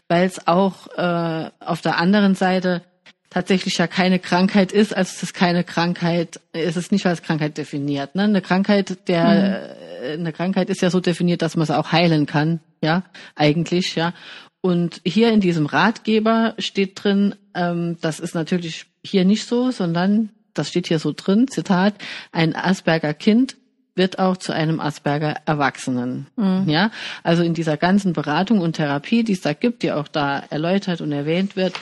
[0.09, 2.83] weil es auch äh, auf der anderen Seite
[3.31, 7.59] tatsächlich ja keine Krankheit ist, also es ist keine Krankheit, es ist nicht als Krankheit
[7.59, 8.15] definiert.
[8.15, 8.25] Ne?
[8.25, 12.27] Eine Krankheit, der äh, eine Krankheit ist ja so definiert, dass man es auch heilen
[12.27, 13.03] kann, ja,
[13.35, 14.15] eigentlich, ja.
[14.61, 20.31] Und hier in diesem Ratgeber steht drin, ähm, das ist natürlich hier nicht so, sondern
[20.55, 21.95] das steht hier so drin, Zitat,
[22.33, 23.57] ein Asperger Kind
[23.95, 26.29] wird auch zu einem Asperger Erwachsenen.
[26.37, 26.69] Mhm.
[26.69, 26.91] Ja,
[27.23, 31.01] also in dieser ganzen Beratung und Therapie, die es da gibt, die auch da erläutert
[31.01, 31.75] und erwähnt wird,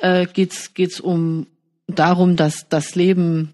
[0.00, 1.46] äh, geht's geht's um
[1.86, 3.52] darum, dass das Leben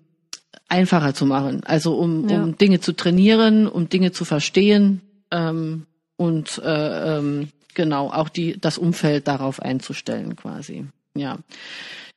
[0.69, 1.63] einfacher zu machen.
[1.65, 2.43] Also um, Ja.
[2.43, 8.61] um Dinge zu trainieren, um Dinge zu verstehen ähm, und äh, ähm, genau auch die
[8.61, 10.87] das Umfeld darauf einzustellen quasi.
[11.15, 11.39] Ja.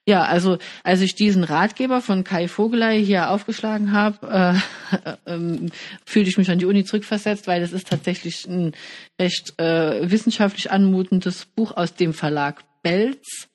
[0.08, 4.60] Ja, also als ich diesen Ratgeber von Kai Vogelei hier aufgeschlagen habe,
[4.98, 5.70] äh, ähm,
[6.04, 8.74] fühlte ich mich an die Uni zurückversetzt, weil das ist tatsächlich ein
[9.20, 13.51] recht äh, wissenschaftlich anmutendes Buch aus dem Verlag Belz.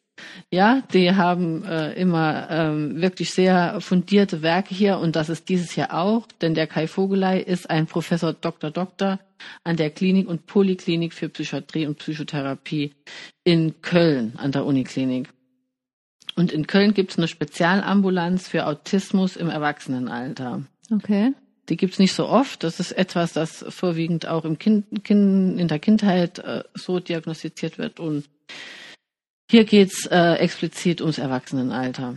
[0.50, 5.76] Ja, die haben äh, immer ähm, wirklich sehr fundierte Werke hier und das ist dieses
[5.76, 8.70] Jahr auch, denn der Kai Vogelei ist ein Professor Dr.
[8.70, 9.20] Doktor
[9.64, 12.94] an der Klinik und Poliklinik für Psychiatrie und Psychotherapie
[13.44, 15.28] in Köln an der Uniklinik.
[16.36, 20.62] Und in Köln gibt es eine Spezialambulanz für Autismus im Erwachsenenalter.
[20.92, 21.32] Okay.
[21.68, 22.62] Die gibt's nicht so oft.
[22.62, 27.78] Das ist etwas, das vorwiegend auch im kind, kind, in der Kindheit äh, so diagnostiziert
[27.78, 27.98] wird.
[27.98, 28.28] Und
[29.50, 32.16] hier geht's äh, explizit ums Erwachsenenalter.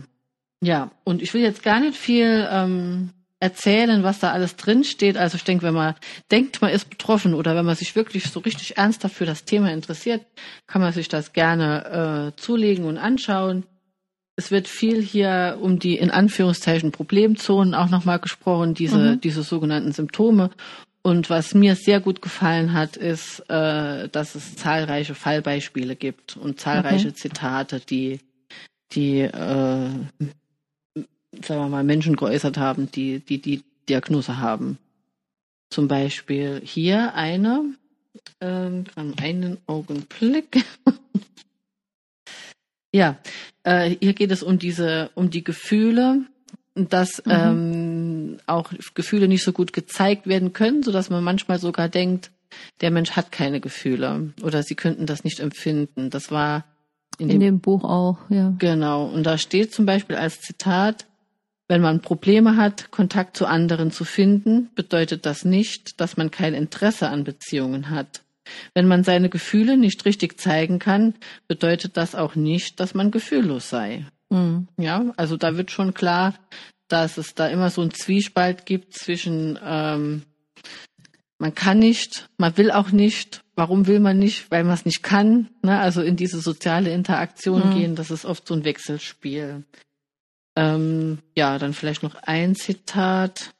[0.62, 5.16] Ja, und ich will jetzt gar nicht viel ähm, erzählen, was da alles drin steht.
[5.16, 5.94] Also ich denke, wenn man
[6.30, 9.72] denkt, man ist betroffen oder wenn man sich wirklich so richtig ernsthaft für das Thema
[9.72, 10.26] interessiert,
[10.66, 13.64] kann man sich das gerne äh, zulegen und anschauen.
[14.36, 19.20] Es wird viel hier um die in Anführungszeichen Problemzonen auch nochmal gesprochen, diese, Mhm.
[19.20, 20.50] diese sogenannten Symptome.
[21.02, 26.60] Und was mir sehr gut gefallen hat, ist, äh, dass es zahlreiche Fallbeispiele gibt und
[26.60, 28.20] zahlreiche Zitate, die,
[28.92, 30.10] die, äh, sagen
[31.42, 34.78] wir mal, Menschen geäußert haben, die, die die Diagnose haben.
[35.70, 37.64] Zum Beispiel hier eine,
[38.40, 40.64] ähm, einen Augenblick.
[42.92, 43.18] Ja,
[43.62, 46.24] äh, hier geht es um diese, um die Gefühle,
[46.74, 47.32] dass Mhm.
[47.32, 47.99] ähm,
[48.46, 52.30] auch Gefühle nicht so gut gezeigt werden können, so dass man manchmal sogar denkt,
[52.80, 56.10] der Mensch hat keine Gefühle oder sie könnten das nicht empfinden.
[56.10, 56.64] Das war
[57.18, 58.54] in, In dem, dem Buch auch, ja.
[58.58, 59.06] genau.
[59.06, 61.06] Und da steht zum Beispiel als Zitat:
[61.68, 66.54] Wenn man Probleme hat, Kontakt zu anderen zu finden, bedeutet das nicht, dass man kein
[66.54, 68.22] Interesse an Beziehungen hat.
[68.74, 71.14] Wenn man seine Gefühle nicht richtig zeigen kann,
[71.46, 74.06] bedeutet das auch nicht, dass man gefühllos sei.
[74.30, 74.66] Mhm.
[74.76, 76.34] Ja, also da wird schon klar,
[76.92, 80.22] dass es da immer so einen Zwiespalt gibt zwischen ähm,
[81.38, 83.42] man kann nicht, man will auch nicht.
[83.54, 84.50] Warum will man nicht?
[84.50, 85.48] Weil man es nicht kann.
[85.62, 85.78] Ne?
[85.78, 87.74] Also in diese soziale Interaktion Mhm.
[87.74, 89.64] gehen, das ist oft so ein Wechselspiel.
[90.54, 93.54] Ähm, ja, dann vielleicht noch ein Zitat.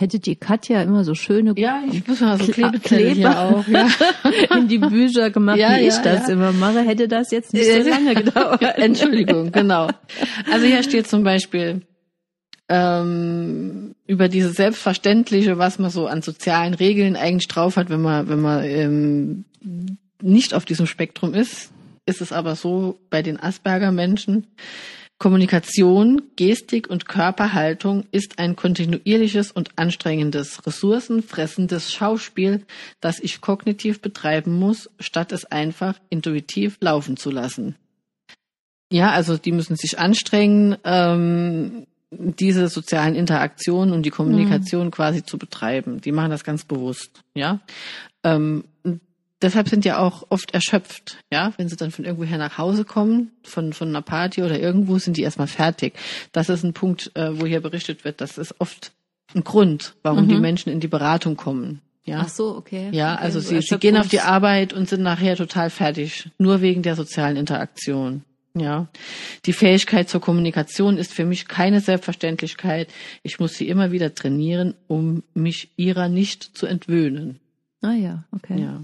[0.00, 3.40] Hätte die Katja immer so schöne ja, ich muss mal so Kle- Klebezettel hier Kleber.
[3.40, 3.66] auch.
[3.66, 3.88] Ja.
[4.56, 7.66] in die Bücher gemacht, Ja, wie ja, ich das immer mache, hätte das jetzt nicht
[7.66, 8.62] so lange gedauert.
[8.76, 9.88] Entschuldigung, genau.
[10.52, 11.82] Also hier steht zum Beispiel
[12.68, 18.28] ähm, über dieses Selbstverständliche, was man so an sozialen Regeln eigentlich drauf hat, wenn man,
[18.28, 19.44] wenn man ähm,
[20.22, 21.70] nicht auf diesem Spektrum ist,
[22.06, 24.46] ist es aber so bei den Asperger-Menschen.
[25.18, 32.64] Kommunikation, Gestik und Körperhaltung ist ein kontinuierliches und anstrengendes, ressourcenfressendes Schauspiel,
[33.00, 37.74] das ich kognitiv betreiben muss, statt es einfach intuitiv laufen zu lassen.
[38.92, 45.36] Ja, also die müssen sich anstrengen, ähm, diese sozialen Interaktionen und die Kommunikation quasi zu
[45.36, 46.00] betreiben.
[46.00, 47.60] Die machen das ganz bewusst, ja.
[48.24, 48.64] Ähm,
[49.42, 53.30] deshalb sind ja auch oft erschöpft, ja, wenn sie dann von irgendwoher nach Hause kommen,
[53.42, 55.94] von, von einer Party oder irgendwo, sind die erstmal fertig.
[56.32, 58.92] Das ist ein Punkt, äh, wo hier berichtet wird, das ist oft
[59.34, 60.28] ein Grund, warum Mhm.
[60.28, 61.80] die Menschen in die Beratung kommen.
[62.04, 62.88] Ja, Ach so, okay.
[62.92, 63.22] ja, okay.
[63.24, 66.82] also so sie, sie gehen auf die Arbeit und sind nachher total fertig, nur wegen
[66.82, 68.24] der sozialen Interaktion.
[68.54, 68.88] Ja,
[69.44, 72.88] die Fähigkeit zur Kommunikation ist für mich keine Selbstverständlichkeit.
[73.22, 77.38] Ich muss sie immer wieder trainieren, um mich ihrer nicht zu entwöhnen.
[77.82, 78.58] Ah ja, okay.
[78.60, 78.80] Ja.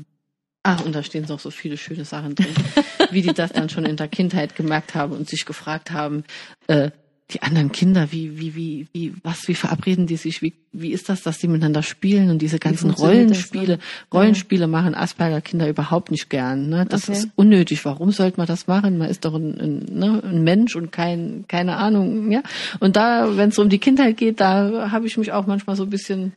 [0.64, 2.54] Ach, und da stehen noch so viele schöne Sachen drin,
[3.10, 6.24] wie die das dann schon in der Kindheit gemerkt haben und sich gefragt haben,
[6.66, 6.90] äh,
[7.30, 11.08] die anderen Kinder, wie, wie, wie, wie, was, wie verabreden die sich, wie, wie ist
[11.08, 13.82] das, dass die miteinander spielen und diese ganzen funktioniert das, Rollenspiele, ne?
[14.12, 16.86] Rollenspiele machen Asperger-Kinder überhaupt nicht gern, ne?
[16.88, 17.18] Das Okay.
[17.18, 17.84] ist unnötig.
[17.84, 18.98] Warum sollte man das machen?
[18.98, 22.42] Man ist doch ein, ein, ne, ein Mensch und kein, keine Ahnung, ja.
[22.80, 25.82] Und da, wenn es um die Kindheit geht, da habe ich mich auch manchmal so
[25.84, 26.32] ein bisschen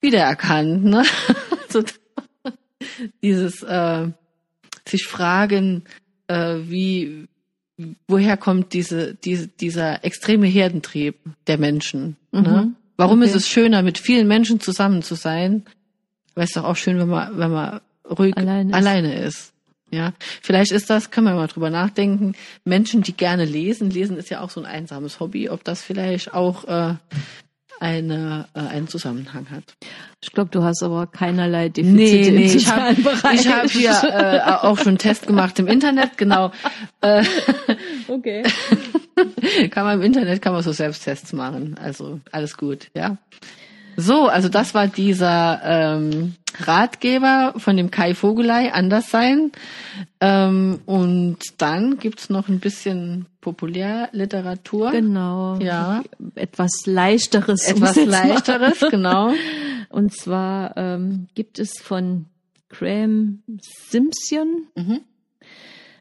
[0.00, 1.02] wiedererkannt, ne?
[1.68, 1.82] so,
[3.22, 4.08] dieses äh,
[4.86, 5.84] sich fragen,
[6.28, 7.26] äh, wie
[8.06, 11.16] woher kommt diese, diese dieser extreme Herdentrieb
[11.46, 12.16] der Menschen?
[12.32, 12.40] Ne?
[12.40, 12.76] Mhm.
[12.96, 13.30] Warum Okay.
[13.30, 15.64] ist es schöner, mit vielen Menschen zusammen zu sein?
[16.34, 18.76] Weil es doch auch schön, wenn man wenn man ruhig Alleine ist.
[18.76, 19.50] alleine ist.
[19.90, 22.34] Ja, vielleicht ist das, können wir mal drüber nachdenken.
[22.64, 26.34] Menschen, die gerne lesen, lesen ist ja auch so ein einsames Hobby, ob das vielleicht
[26.34, 26.94] auch äh,
[27.80, 29.64] eine, äh, einen Zusammenhang hat.
[30.22, 33.40] Ich glaube, du hast aber keinerlei Defizite Nee, im nee, ich sozialen habe Bereich.
[33.40, 36.52] ich hab hier äh, auch schon einen Test gemacht im Internet, genau.
[37.00, 37.24] Äh,
[38.08, 38.42] okay.
[39.70, 41.76] kann man im Internet kann man so Selbsttests machen.
[41.80, 43.16] Also alles gut, ja.
[43.96, 49.52] So, also das war dieser ähm, Ratgeber von dem Kai Vogelei, anders sein.
[50.20, 54.90] Ähm, und dann gibt's noch ein bisschen Populärliteratur.
[54.90, 55.58] Genau.
[55.58, 56.02] Ja.
[56.34, 57.68] Etwas leichteres.
[57.68, 59.32] Etwas leichteres, genau.
[59.90, 62.24] Und zwar ähm, gibt es von
[62.70, 65.00] Graham Simpson Mhm.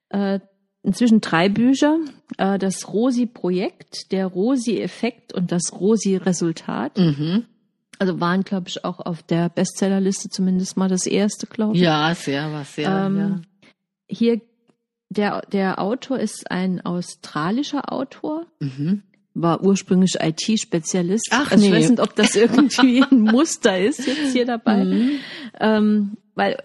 [0.09, 0.39] äh,
[0.83, 1.99] inzwischen drei Bücher.
[2.37, 6.97] Äh, das Rosi-Projekt, der Rosi-Effekt und das Rosi-Resultat.
[6.97, 7.43] Mhm.
[7.99, 11.81] Also waren, glaube ich, auch auf der Bestsellerliste zumindest mal das erste, glaube ich.
[11.81, 13.41] Ja, sehr, was sehr, Ähm, ja.
[14.07, 14.41] Hier,
[15.13, 19.03] der, der Autor ist ein australischer Autor, Mhm.
[19.33, 21.29] war ursprünglich IT-Spezialist.
[21.31, 21.77] Ach, also ich nee.
[21.77, 24.83] weiß nicht, ob das irgendwie ein Muster ist jetzt hier dabei.
[24.83, 25.11] Mhm.
[25.59, 26.57] Ähm, weil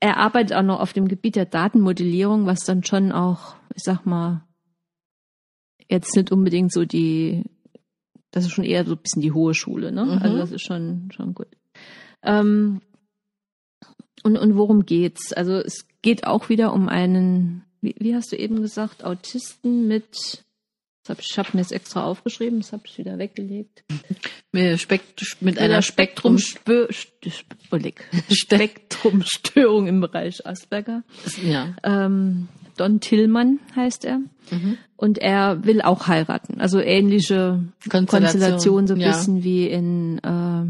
[0.00, 4.04] er arbeitet auch noch auf dem Gebiet der Datenmodellierung, was dann schon auch, ich sag
[4.04, 4.42] mal,
[5.88, 7.44] jetzt nicht unbedingt so die,
[8.30, 10.04] das ist schon eher so ein bisschen die hohe Schule, ne?
[10.04, 10.18] Mhm.
[10.22, 11.48] Also das ist schon, schon gut.
[12.22, 12.80] Ähm,
[14.22, 15.32] und, und worum geht's?
[15.32, 20.44] Also es geht auch wieder um einen, wie, wie hast du eben gesagt, Autisten mit,
[21.02, 23.84] das hab ich, ich habe mir jetzt extra aufgeschrieben, das habe ich wieder weggelegt.
[24.52, 26.38] Mit, Spekt mit einer Spektrum,
[28.30, 31.02] Spektrumstörung im Bereich Asperger.
[31.42, 31.74] ja.
[31.82, 34.20] Ähm, Don Tillmann heißt er.
[34.50, 34.78] Mhm.
[34.96, 36.60] Und er will auch heiraten.
[36.60, 39.08] Also ähnliche Konstellation, Konstellation, so ein ja.
[39.08, 40.64] bisschen wie in, äh,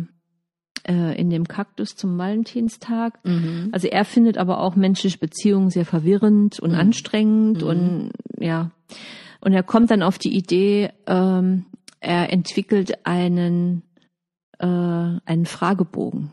[0.89, 3.19] äh, in dem Kaktus zum Valentinstag.
[3.25, 3.69] Mhm.
[3.73, 6.79] Also er findet aber auch menschliche Beziehungen sehr verwirrend und Mhm.
[6.79, 7.69] anstrengend Mhm.
[7.69, 8.71] und ja.
[9.41, 11.65] Und er kommt dann auf die Idee, ähm,
[12.01, 13.83] er entwickelt einen,
[14.59, 16.31] äh, einen Fragebogen.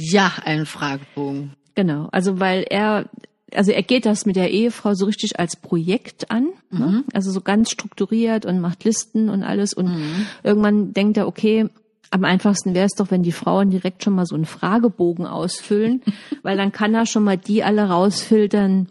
[0.00, 1.52] Ja, ein Fragebogen.
[1.74, 3.08] Genau, also weil er,
[3.54, 6.86] also er geht das mit der Ehefrau so richtig als Projekt an, ne?
[6.86, 7.04] Mhm.
[7.12, 10.26] also so ganz strukturiert und macht Listen und alles und Mhm.
[10.42, 11.68] irgendwann denkt er, okay,
[12.10, 16.02] am einfachsten wäre es doch, wenn die Frauen direkt schon mal so einen Fragebogen ausfüllen,
[16.42, 18.88] weil dann kann er schon mal die alle rausfiltern,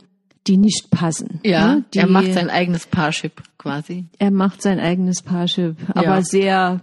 [0.47, 1.39] die nicht passen.
[1.43, 1.83] Ja, ne?
[1.93, 4.05] die, er macht sein eigenes Parship quasi.
[4.19, 6.21] er macht sein eigenes Parship, aber Ja.
[6.21, 6.81] sehr,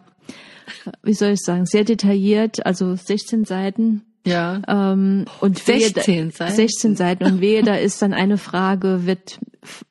[1.03, 4.03] wie soll ich sagen, sehr detailliert, also 16 Seiten.
[4.27, 4.62] Ja.
[4.68, 6.55] Ähm, und wehe, da- 16 Seiten.
[6.55, 7.25] 16 Seiten.
[7.25, 9.38] Und wehe, da ist dann eine Frage, wird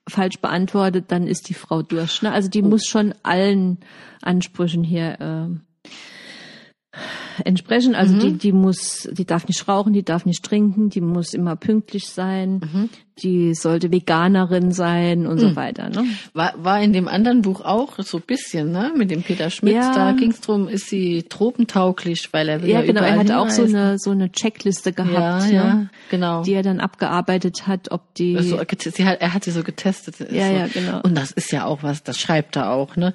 [0.08, 2.22] falsch beantwortet, dann ist die Frau durch.
[2.24, 2.32] Ne?
[2.32, 2.52] Also Oh.
[2.52, 3.78] die muss schon allen
[4.24, 5.62] Ansprüchen hier ähm,
[7.46, 7.96] entsprechen.
[7.96, 8.20] Also Mhm.
[8.20, 12.08] die, die muss, die darf nicht rauchen, die darf nicht trinken, die muss immer pünktlich
[12.10, 12.90] sein, Mhm.
[13.20, 15.90] Die sollte Veganerin sein und so weiter.
[15.90, 16.06] Ne?
[16.34, 18.92] War, war in dem anderen Buch auch so ein bisschen, ne?
[18.98, 19.76] Mit dem Peter Schmidt.
[19.76, 19.94] Ja.
[19.94, 23.02] Da ging es drum, ist sie tropentauglich, weil er ja, Ja, genau.
[23.02, 25.54] Er hatte auch so eine so eine Checkliste gehabt, Ja, ne?
[25.54, 26.44] ja, genau.
[26.44, 30.20] die er dann abgearbeitet hat, ob die Also, sie hat, er hat sie so getestet.
[30.20, 30.54] Ja, so.
[30.54, 31.02] ja, genau.
[31.04, 33.14] Und das ist ja auch was, das schreibt er auch, ne?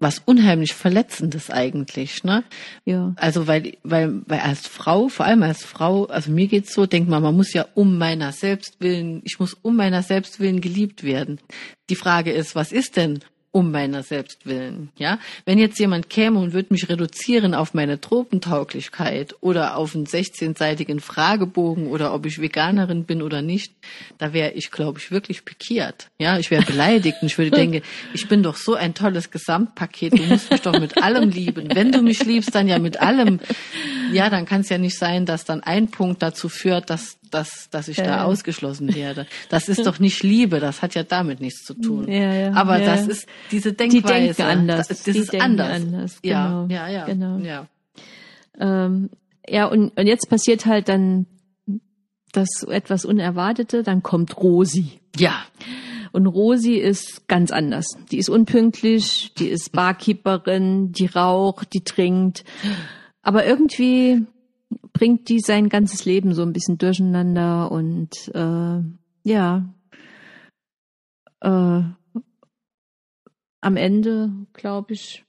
[0.00, 2.44] Was unheimlich Verletzendes eigentlich, ne?
[2.84, 6.86] ja Also weil, weil, weil als Frau, vor allem als Frau, also mir geht's so,
[6.86, 10.60] denkt man, man muss ja um meiner selbst willen, ich muss um meiner selbst willen
[10.60, 11.40] geliebt werden.
[11.90, 13.20] Die Frage ist, was ist denn
[13.56, 15.18] um meiner selbst willen, ja?
[15.46, 21.00] Wenn jetzt jemand käme und würde mich reduzieren auf meine Tropentauglichkeit oder auf einen 16-seitigen
[21.00, 23.72] Fragebogen oder ob ich Veganerin bin oder nicht,
[24.18, 26.10] da wäre ich, glaube ich, wirklich pikiert.
[26.18, 27.80] Ja, ich wäre beleidigt und ich würde denken,
[28.12, 31.74] ich bin doch so ein tolles Gesamtpaket, du musst mich doch mit allem lieben.
[31.74, 33.40] Wenn du mich liebst, dann ja mit allem.
[34.12, 37.68] Ja, dann kann es ja nicht sein, dass dann ein Punkt dazu führt, dass, dass,
[37.70, 38.24] dass ich da Ja.
[38.24, 39.26] ausgeschlossen werde.
[39.48, 42.08] Das ist doch nicht Liebe, das hat ja damit nichts zu tun.
[42.10, 42.86] Ja, ja, Aber ja.
[42.94, 44.34] das ist diese die Denkweise.
[44.34, 44.88] denken anders.
[44.88, 45.82] Das, das die ist denken anders.
[45.82, 46.18] anders.
[46.24, 46.74] Ja, Genau.
[46.74, 47.04] ja, ja.
[47.06, 47.38] Genau.
[47.38, 47.66] ja.
[48.58, 49.10] Ähm,
[49.48, 51.26] ja, und, und jetzt passiert halt dann
[52.32, 55.00] das etwas Unerwartete, dann kommt Rosi.
[55.16, 55.44] Ja,
[56.12, 57.86] Und Rosi ist ganz anders.
[58.10, 62.44] Die ist unpünktlich, die ist Barkeeperin, die raucht, die trinkt.
[63.22, 64.26] Aber irgendwie
[64.92, 68.80] bringt die sein ganzes Leben so ein bisschen durcheinander und äh,
[69.22, 69.64] ja,
[71.40, 71.82] äh,
[73.60, 75.24] am Ende, glaube ich,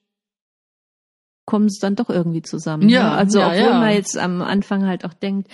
[1.46, 2.90] kommen sie dann doch irgendwie zusammen.
[2.90, 3.12] Ja, ne?
[3.12, 3.80] Also ja, obwohl ja.
[3.80, 5.50] man jetzt am Anfang halt auch denkt,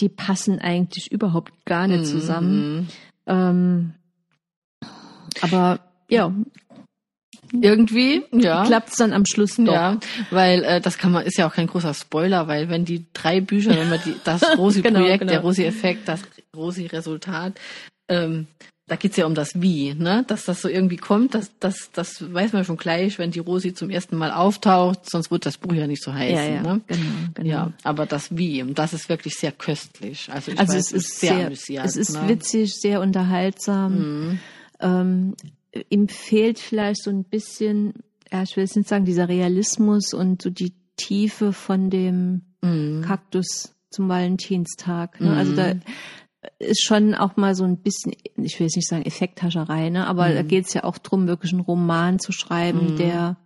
[0.00, 2.74] die passen eigentlich überhaupt gar nicht zusammen.
[2.74, 2.88] Mhm.
[3.26, 3.94] Ähm,
[5.40, 6.32] aber ja,
[7.60, 8.64] Irgendwie, ja.
[8.64, 9.72] klappt's dann am Schluss doch.
[9.72, 9.98] Ja,
[10.30, 13.40] weil äh, das kann man ist ja auch kein großer Spoiler, weil wenn die drei
[13.40, 15.30] Bücher, wenn man die das Rosi-Projekt, Genau, genau.
[15.32, 16.20] der Rosi-Effekt, das
[16.56, 17.54] Rosi-Resultat,
[18.08, 18.46] ähm,
[18.86, 20.24] da geht's ja um das Wie, ne?
[20.28, 23.72] Dass das so irgendwie kommt, das, das, das weiß man schon gleich, wenn die Rosi
[23.72, 26.36] zum ersten Mal auftaucht, sonst wird das Buch ja nicht so heißen.
[26.36, 26.80] Ja, ja, ne?
[26.86, 27.00] genau,
[27.32, 27.48] genau.
[27.48, 30.28] Ja, aber das Wie, das ist wirklich sehr köstlich.
[30.30, 32.28] Also, ich Also weiß, es ist sehr, sehr, amüsierend, es ist ne?
[32.28, 33.94] witzig, sehr unterhaltsam.
[33.94, 34.38] Mhm.
[34.80, 35.34] Ähm,
[35.90, 37.94] ihm fehlt vielleicht so ein bisschen,
[38.32, 43.02] ja, ich will jetzt nicht sagen, dieser Realismus und so die Tiefe von dem Mhm.
[43.02, 45.20] Kaktus zum Valentinstag.
[45.20, 45.36] Ne?
[45.36, 45.74] Also da
[46.58, 50.06] ist schon auch mal so ein bisschen, ich will jetzt nicht sagen Effekthascherei, ne?
[50.06, 50.34] aber Mhm.
[50.34, 53.36] da geht es ja auch drum, wirklich einen Roman zu schreiben, der,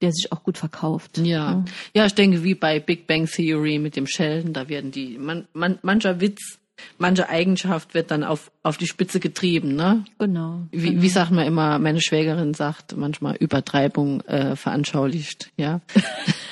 [0.00, 1.18] der sich auch gut verkauft.
[1.18, 1.56] Ja.
[1.56, 1.64] ne?
[1.94, 5.46] ja, ich denke, wie bei Big Bang Theory mit dem Sheldon, da werden die, man,
[5.52, 6.58] man, mancher Witz,
[6.98, 10.04] manche Eigenschaft wird dann auf, auf die Spitze getrieben, ne?
[10.18, 10.62] Genau.
[10.70, 15.80] Wie, wie sagt man immer, meine Schwägerin sagt manchmal Übertreibung äh, veranschaulicht, ja.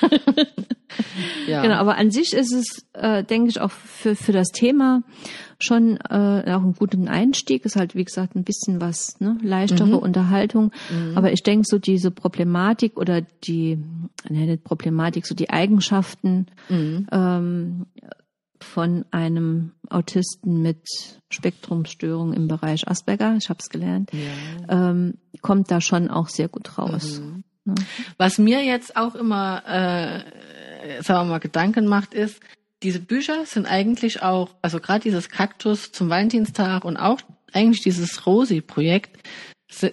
[1.47, 1.61] ja.
[1.61, 5.03] Genau, aber an sich ist es, äh, denke ich, auch für, für das Thema
[5.59, 7.63] schon äh, auch einen guten Einstieg.
[7.65, 10.71] Ist halt, wie gesagt, ein bisschen was, ne, leichtere Unterhaltung.
[11.15, 13.77] Aber ich denke, so diese Problematik oder die,
[14.29, 17.85] ne, nicht Problematik, so die Eigenschaften ähm,
[18.63, 20.87] von einem Autisten mit
[21.29, 24.11] Spektrumstörung im Bereich Asperger, ich habe es gelernt,
[24.69, 27.21] ähm, kommt da schon auch sehr gut raus.
[27.65, 27.75] Ne?
[28.17, 32.39] Was mir jetzt auch immer, äh, sagen wir mal, Gedanken macht, ist,
[32.83, 37.19] diese Bücher sind eigentlich auch, also gerade dieses Kaktus zum Valentinstag und auch
[37.53, 39.17] eigentlich dieses Rosi-Projekt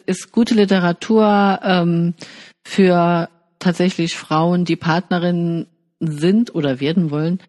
[0.07, 2.15] ist gute Literatur ähm,
[2.65, 5.67] für tatsächlich Frauen, die Partnerinnen
[6.01, 7.41] sind oder werden wollen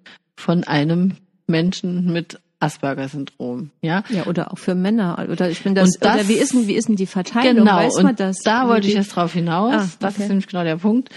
[0.42, 1.14] von einem
[1.48, 3.72] Menschen mit Asperger-Syndrom.
[3.82, 5.26] Ja, Ja, oder auch für Männer.
[5.32, 7.66] Oder ich finde das, das- oder wie ist denn, wie ist denn die Verteilung?
[7.66, 8.38] Genau, Weiß und man das?
[8.40, 9.74] da wollte ich jetzt drauf hinaus.
[9.74, 10.24] Ah, Das okay.
[10.24, 11.10] ist nämlich genau der Punkt.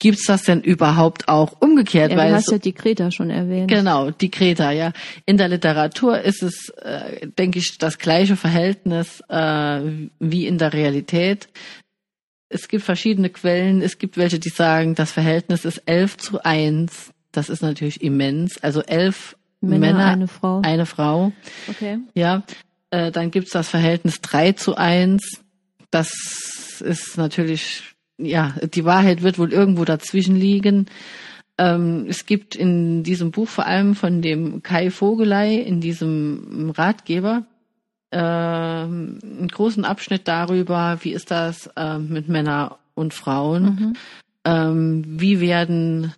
[0.00, 2.10] Gibt's das denn überhaupt auch umgekehrt?
[2.10, 3.70] Ja, Weil du es hast ja die Greta schon erwähnt.
[3.70, 4.92] Genau, die Kreta, ja.
[5.26, 9.80] In der Literatur ist es, äh, denke ich, das gleiche Verhältnis äh,
[10.18, 11.48] wie in der Realität.
[12.48, 13.80] Es gibt verschiedene Quellen.
[13.80, 17.11] Es gibt welche, die sagen, das Verhältnis ist 11 zu 1.
[17.32, 18.62] Das ist natürlich immens.
[18.62, 20.60] Also elf Männer, Männer, eine Frau.
[20.64, 21.32] eine Frau.
[21.68, 21.98] Okay.
[22.14, 22.42] Ja,
[22.90, 25.40] äh, dann gibt's das Verhältnis 3 zu 1.
[25.90, 27.82] Das ist natürlich,
[28.18, 30.86] ja, die Wahrheit wird wohl irgendwo dazwischen liegen.
[31.58, 37.44] Ähm, es gibt in diesem Buch vor allem von dem Kai Vogelei, in diesem Ratgeber,
[38.10, 43.92] ähm, einen großen Abschnitt darüber, wie ist das ähm, mit Männern und Frauen, Mhm.
[44.44, 46.12] ähm, wie werden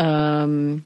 [0.00, 0.84] ähm,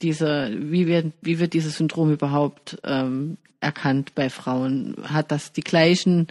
[0.00, 4.96] diese, wie werden, wie wird dieses Syndrom überhaupt ähm, erkannt bei Frauen?
[5.04, 6.28] Hat das die gleichen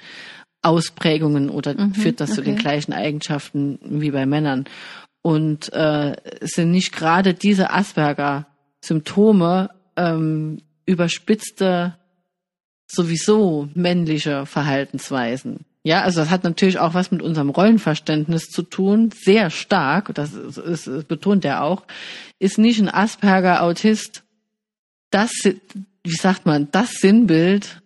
[0.64, 2.64] Ausprägungen oder Mhm, führt das zu den okay.
[2.64, 4.66] gleichen Eigenschaften wie bei Männern?
[5.22, 11.96] Und äh, sind nicht gerade diese Asperger-Symptome ähm, überspitzte
[12.88, 15.66] sowieso männliche Verhaltensweisen.
[15.84, 20.34] Ja, also das hat natürlich auch was mit unserem Rollenverständnis zu tun, sehr stark, das
[20.34, 21.84] ist, ist, betont er auch,
[22.38, 24.24] ist nicht ein Asperger-Autist
[25.10, 27.82] das, wie sagt man, das Sinnbild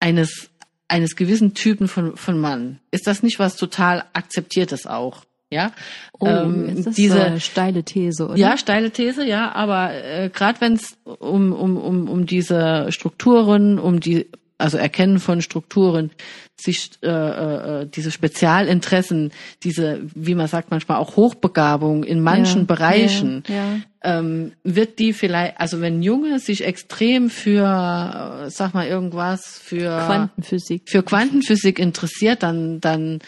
[0.00, 0.50] eines,
[0.88, 2.78] eines gewissen Typen von, von Mann.
[2.90, 5.24] Ist das nicht was total akzeptiertes auch?
[5.50, 5.72] Ja,
[6.18, 8.36] Oh, Ähm, ist das diese- so eine steile These, oder?
[8.36, 13.78] ja, steile These, ja, aber äh, gerade wenn es um, um, um, um diese Strukturen,
[13.78, 14.26] um die,
[14.58, 16.10] also Erkennen von Strukturen,
[16.56, 19.32] sich äh, äh, diese Spezialinteressen,
[19.64, 23.80] diese, wie man sagt manchmal auch Hochbegabung in manchen Ja, Bereichen, Ja, ja.
[24.02, 30.04] ähm, wird die vielleicht, also wenn Junge sich extrem für, äh, sag mal irgendwas, für
[30.06, 30.82] Quantenphysik.
[30.88, 33.18] für Quantenphysik interessiert, dann, dann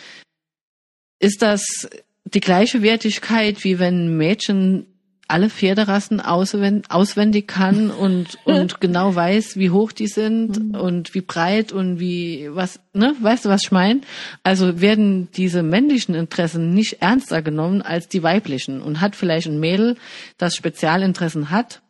[1.18, 1.88] ist das
[2.24, 4.86] die gleiche Wertigkeit, wie wenn ein Mädchen
[5.28, 11.20] alle Pferderassen auswendig, auswendig kann und, und genau weiß, wie hoch die sind und wie
[11.20, 14.00] breit und wie, was, ne, weißt du, was ich meine?
[14.42, 19.60] Also werden diese männlichen Interessen nicht ernster genommen als die weiblichen und hat vielleicht ein
[19.60, 19.96] Mädel,
[20.38, 21.80] das Spezialinteressen hat,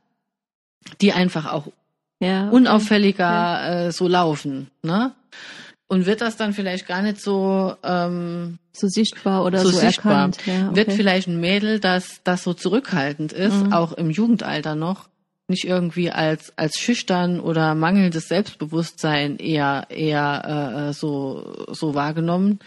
[1.01, 1.67] die einfach auch
[2.21, 2.57] Ja, okay.
[2.57, 5.13] unauffälliger äh, so laufen, ne?
[5.89, 10.13] Und wird das dann vielleicht gar nicht so ähm, so sichtbar oder so, so, sichtbar.
[10.13, 10.39] erkannt.
[10.47, 10.97] Ja, Wird okay.
[10.97, 13.73] vielleicht ein Mädel, das das so zurückhaltend ist, Mhm.
[13.73, 15.09] auch im Jugendalter noch,
[15.49, 22.59] nicht irgendwie als als schüchtern oder mangelndes Selbstbewusstsein eher eher äh, so so wahrgenommen,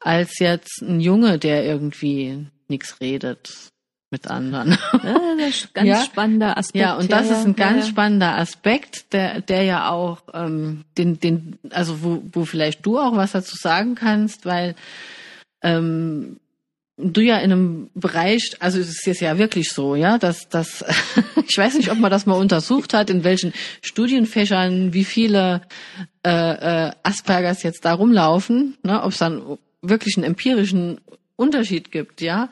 [0.00, 3.68] als jetzt ein Junge, der irgendwie nichts redet
[4.12, 4.76] mit anderen.
[5.04, 6.00] Ja, das ist ein ganz Ja.
[6.04, 6.82] spannender Aspekt.
[6.84, 7.90] Ja, und das ist ein ganz ja.
[7.90, 13.14] spannender Aspekt, der, der ja auch, ähm, den, den, also wo, wo vielleicht du auch
[13.14, 14.74] was dazu sagen kannst, weil
[15.62, 16.40] ähm,
[16.96, 20.84] du ja in einem Bereich, also es ist jetzt ja wirklich so, ja, dass dass
[21.48, 23.52] ich weiß nicht, ob man das mal untersucht hat, in welchen
[23.82, 25.62] Studienfächern wie viele
[26.26, 31.00] äh, äh, Aspergers jetzt da rumlaufen, ne, ob es dann wirklich einen empirischen
[31.36, 32.50] Unterschied gibt, ja.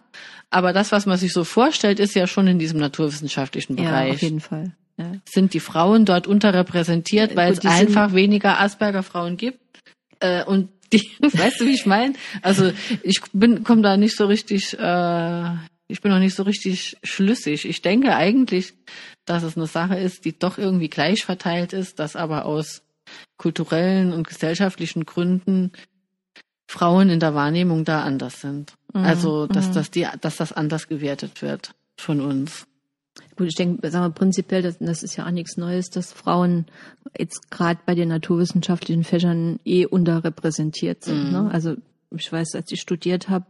[0.51, 4.09] Aber das, was man sich so vorstellt, ist ja schon in diesem naturwissenschaftlichen Bereich.
[4.09, 4.73] Ja, auf jeden Fall.
[4.97, 5.13] Ja.
[5.29, 9.61] Sind die Frauen dort unterrepräsentiert, weil Gut, es einfach weniger Asperger-Frauen gibt?
[10.21, 12.15] Äh, und die, weißt du, wie ich meine?
[12.43, 12.73] Also
[13.03, 15.55] ich bin, komme da nicht so richtig, äh,
[15.89, 17.67] ich bin noch nicht so richtig schlüssig.
[17.67, 18.75] Ich denke eigentlich,
[19.25, 22.83] dass es eine Sache ist, die doch irgendwie gleich verteilt ist, dass aber aus
[23.37, 25.73] kulturellen und gesellschaftlichen Gründen
[26.71, 28.75] Frauen in der Wahrnehmung da anders sind.
[28.93, 29.73] Mhm, Also, dass, mhm.
[29.75, 32.67] dass, die, dass das anders gewertet wird von uns.
[33.39, 36.67] Gut, ich denke, sagen wir prinzipiell, das, das ist ja auch nichts Neues, dass Frauen
[37.17, 41.27] jetzt gerade bei den naturwissenschaftlichen Fächern eh unterrepräsentiert sind.
[41.27, 41.31] Mhm.
[41.31, 41.51] Ne?
[41.53, 41.77] Also
[42.11, 43.47] ich weiß, als ich studiert habe,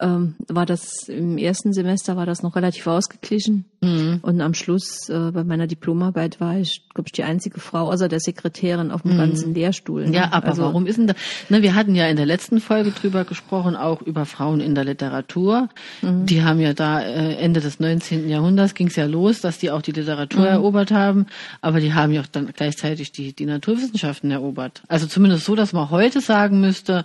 [0.00, 4.20] ähm, war das im ersten Semester war das noch relativ ausgeglichen Mhm.
[4.22, 8.08] und am Schluss äh, bei meiner Diplomarbeit war ich, glaube ich, die einzige Frau außer
[8.08, 9.18] der Sekretärin auf dem Mhm.
[9.18, 10.06] ganzen Lehrstuhl.
[10.08, 10.16] ne?
[10.16, 11.14] Ja, aber also, warum ist denn da?
[11.50, 14.84] Ne, wir hatten ja in der letzten Folge drüber gesprochen, auch über Frauen in der
[14.84, 15.68] Literatur.
[16.02, 16.24] Mhm.
[16.26, 18.26] Die haben ja da äh, Ende des 19.
[18.28, 20.46] Jahrhunderts ging es ja los, dass die auch die Literatur Mhm.
[20.46, 21.26] erobert haben,
[21.60, 24.82] aber die haben ja auch dann gleichzeitig die, die Naturwissenschaften erobert.
[24.88, 27.04] Also zumindest so, dass man heute sagen müsste,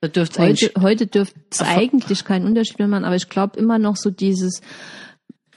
[0.00, 3.78] da es Heute, heute dürfte es eigentlich keinen Unterschied mehr machen, aber ich glaube immer
[3.78, 4.60] noch so dieses,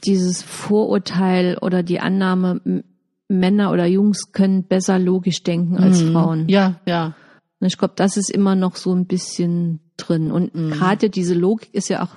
[0.06, 2.84] dieses Vorurteil oder die Annahme,
[3.30, 6.12] Männer oder Jungs können besser logisch denken als Mhm.
[6.12, 6.50] Frauen.
[6.50, 7.16] Ja, ja.
[7.60, 10.30] Und ich glaube, das ist immer noch so ein bisschen drin.
[10.32, 10.72] Und Mhm.
[10.72, 12.16] gerade diese Logik ist ja auch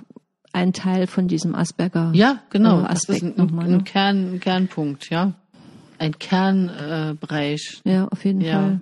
[0.53, 2.11] ein Teil von diesem Asperger.
[2.15, 2.81] Ja, genau.
[2.81, 3.77] äh, Das ist Aspekt ein, nochmal, ne?
[3.77, 5.35] ein, Kern, ein Kernpunkt, ja.
[5.99, 7.81] Ein Kernbereich.
[7.85, 7.93] Äh.
[7.93, 8.53] Ja, auf jeden Ja.
[8.61, 8.81] Fall.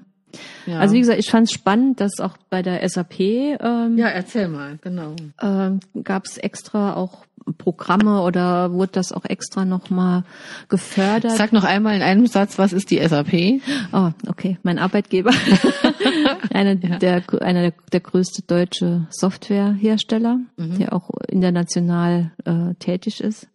[0.67, 0.79] Ja.
[0.79, 4.49] Also wie gesagt, ich fand es spannend, dass auch bei der SAP ähm, ja, erzähl
[4.49, 5.15] mal, genau.
[5.43, 7.25] ähm, gab es extra auch
[7.59, 10.25] Programme oder wurde das auch extra nochmal
[10.71, 11.33] gefördert?
[11.37, 13.61] Sag noch einmal in einem Satz, was ist die SAP?
[13.93, 15.31] Oh, okay, mein Arbeitgeber.
[16.55, 16.99] einer, Ja.
[16.99, 20.79] der, einer der, der größte deutsche Softwarehersteller, Mhm.
[20.79, 23.47] der auch international äh, tätig ist.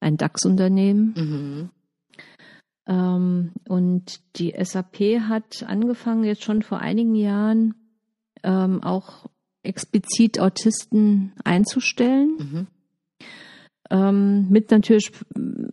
[0.00, 1.14] Ein DAX-Unternehmen.
[1.16, 1.70] Mhm.
[2.88, 7.74] Ähm, und die SAP hat angefangen, jetzt schon vor einigen Jahren,
[8.42, 9.26] ähm, auch
[9.62, 12.36] explizit Autisten einzustellen.
[12.38, 12.66] Mhm.
[13.90, 15.12] ähm, mit natürlich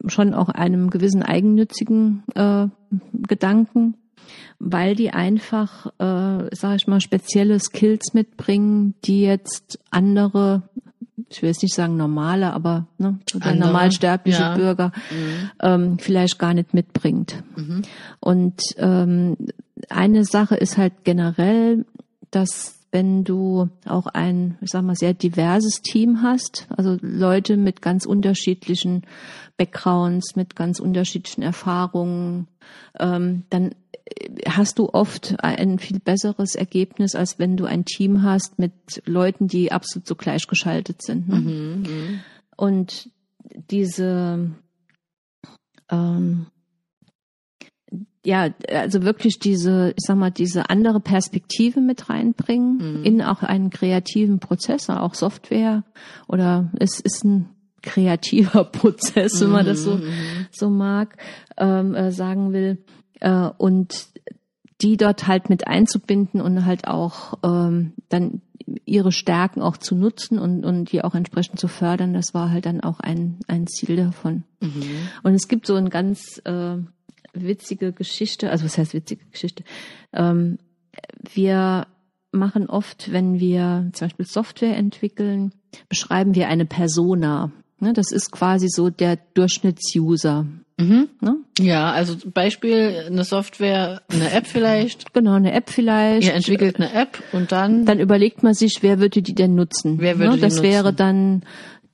[0.08, 2.68] schon auch einem gewissen eigennützigen äh,
[3.28, 3.96] Gedanken,
[4.60, 10.70] weil die einfach, äh, sage ich mal, spezielle Skills mitbringen, die jetzt andere,
[11.36, 14.56] ich will jetzt nicht sagen normale, aber ne, der Andere, normalsterbliche ja.
[14.56, 15.50] Bürger Mhm.
[15.62, 17.44] ähm, vielleicht gar nicht mitbringt.
[17.56, 17.82] Mhm.
[18.20, 19.38] Und ähm,
[19.90, 21.86] eine Sache ist halt generell,
[22.32, 27.82] dass wenn du auch ein, ich sag mal, sehr diverses Team hast, also Leute mit
[27.82, 29.02] ganz unterschiedlichen
[29.58, 32.48] Backgrounds, mit ganz unterschiedlichen Erfahrungen,
[32.98, 33.76] ähm, dann
[34.48, 38.74] hast du oft ein viel besseres Ergebnis, als wenn du ein Team hast mit
[39.06, 41.28] Leuten, die absolut so gleichgeschaltet sind.
[41.28, 41.36] Ne?
[41.38, 41.82] Mhm.
[41.82, 42.20] Mhm.
[42.56, 43.10] Und
[43.70, 44.52] diese,
[45.90, 46.48] ähm,
[48.26, 53.04] ja, also wirklich diese, ich sag mal, diese andere Perspektive mit reinbringen Mhm.
[53.04, 55.84] in auch einen kreativen Prozess, auch Software
[56.28, 57.50] oder es ist ein
[57.82, 60.48] kreativer Prozess, wenn man das so, Mhm.
[60.52, 61.18] so mag,
[61.58, 62.84] ähm, äh, sagen will.
[63.20, 64.08] Äh, und
[64.82, 68.42] die dort halt mit einzubinden und halt auch ähm, dann
[68.86, 72.66] ihre Stärken auch zu nutzen und, und die auch entsprechend zu fördern, das war halt
[72.66, 74.44] dann auch ein, ein Ziel davon.
[74.60, 74.84] Mhm.
[75.24, 76.78] Und es gibt so eine ganz äh,
[77.34, 79.64] witzige Geschichte, also was heißt witzige Geschichte?
[80.14, 80.58] Ähm,
[81.34, 81.88] wir
[82.32, 85.54] machen oft, wenn wir zum Beispiel Software entwickeln,
[85.90, 87.52] beschreiben wir eine Persona.
[87.80, 90.48] Ne, das ist quasi so der Durchschnittsuser.
[90.78, 91.08] Mhm.
[91.22, 91.38] Ne?
[91.60, 95.14] Ja, also Beispiel eine Software, eine App vielleicht.
[95.14, 96.28] Genau, eine App vielleicht.
[96.28, 100.00] Ihr entwickelt eine App und dann, Dann überlegt man sich, wer würde die denn nutzen?
[100.00, 100.36] Wer würde ne?
[100.36, 100.64] die Das nutzen?
[100.70, 101.44] wäre dann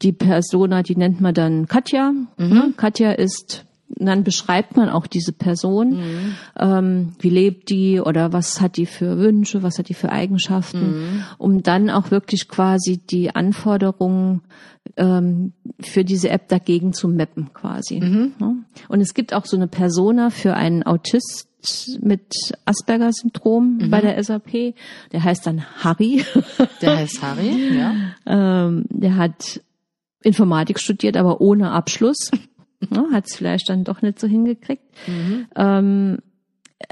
[0.01, 2.11] die Persona, die nennt man dann Katja.
[2.11, 2.25] Mhm.
[2.49, 2.73] Ne?
[2.75, 5.97] Katja ist, dann beschreibt man auch diese Person.
[5.97, 6.35] Mhm.
[6.59, 10.79] Ähm, wie lebt die oder was hat die für Wünsche, was hat die für Eigenschaften,
[10.79, 11.23] Mhm.
[11.37, 14.41] um dann auch wirklich quasi die Anforderungen
[15.01, 17.99] ähm, für diese App dagegen zu mappen quasi.
[17.99, 18.65] Mhm.
[18.87, 21.47] Und es gibt auch so eine Persona für einen Autist
[22.01, 22.33] mit
[22.65, 23.89] Asperger-Syndrom Mhm.
[23.89, 24.75] bei der SAP.
[25.11, 26.23] Der heißt dann Harry.
[26.81, 27.93] der heißt Harry, ja.
[28.67, 29.61] ähm, der hat
[30.23, 32.29] Informatik studiert, aber ohne Abschluss.
[32.89, 34.83] ne, hat es vielleicht dann doch nicht so hingekriegt.
[35.07, 35.47] Mhm.
[35.55, 36.17] Ähm,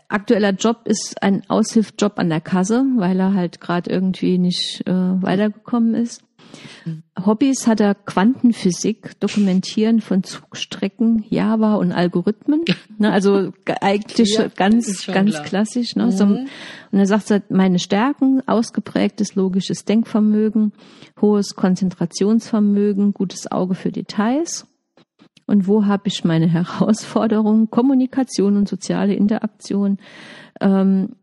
[0.08, 4.92] aktueller Job ist ein Aushilfsjob an der Kasse, weil er halt gerade irgendwie nicht äh,
[4.94, 6.24] weitergekommen ist.
[7.26, 12.64] Hobbys hat er Quantenphysik, Dokumentieren von Zugstrecken, Java und Algorithmen.
[12.98, 15.44] Ne, also ge- eigentlich Ja, ganz, ganz klar.
[15.44, 15.46] Mhm.
[15.48, 15.96] klassisch.
[15.96, 16.12] Ne?
[16.12, 16.48] So, und
[16.92, 20.74] er sagt, meine Stärken, ausgeprägtes logisches Denkvermögen,
[21.22, 24.66] hohes Konzentrationsvermögen, gutes Auge für Details.
[25.46, 27.70] Und wo habe ich meine Herausforderungen?
[27.70, 29.98] Kommunikation und soziale Interaktion,
[30.62, 31.16] ähm,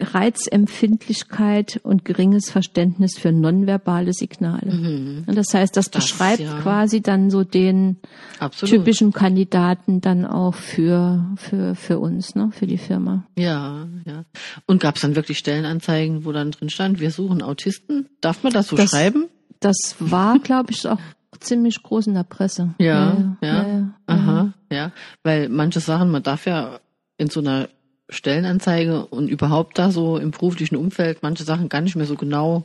[0.00, 5.24] Reizempfindlichkeit und geringes Verständnis für nonverbale Signale.
[5.26, 5.90] Und das heißt, das, Mhm.
[5.92, 6.58] Das, beschreibt ja.
[6.60, 7.96] quasi dann so den
[8.38, 8.74] Absolut.
[8.74, 13.24] typischen Kandidaten dann auch für, für, für uns, ne, für die Firma.
[13.36, 14.24] Ja, ja.
[14.66, 18.08] Und gab es dann wirklich Stellenanzeigen, wo dann drin stand, wir suchen Autisten?
[18.20, 19.26] Darf man das so Das- schreiben?
[19.60, 21.00] Das war, glaube ich, auch
[21.40, 22.74] ziemlich groß in der Presse.
[22.78, 23.48] Ja, ja.
[23.48, 23.94] ja, ja.
[24.06, 24.92] Aha, ja.
[25.22, 26.80] Weil manche Sachen, man darf ja
[27.18, 27.68] in so einer
[28.08, 32.64] Stellenanzeige und überhaupt da so im beruflichen Umfeld manche Sachen gar nicht mehr so genau.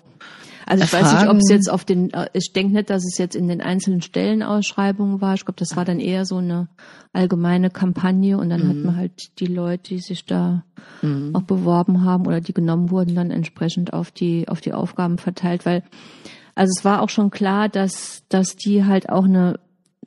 [0.68, 3.18] Also ich weiß nicht, ob es jetzt auf den, äh, ich denke nicht, dass es
[3.18, 5.34] jetzt in den einzelnen Stellenausschreibungen war.
[5.34, 6.70] Ich glaube, das war dann eher so eine
[7.14, 10.64] allgemeine Kampagne und dann hat man halt die Leute, die sich da
[11.02, 11.36] Mhm.
[11.36, 15.66] auch beworben haben oder die genommen wurden, dann entsprechend auf die, auf die Aufgaben verteilt,
[15.66, 15.84] weil,
[16.56, 19.60] also es war auch schon klar, dass, dass die halt auch eine,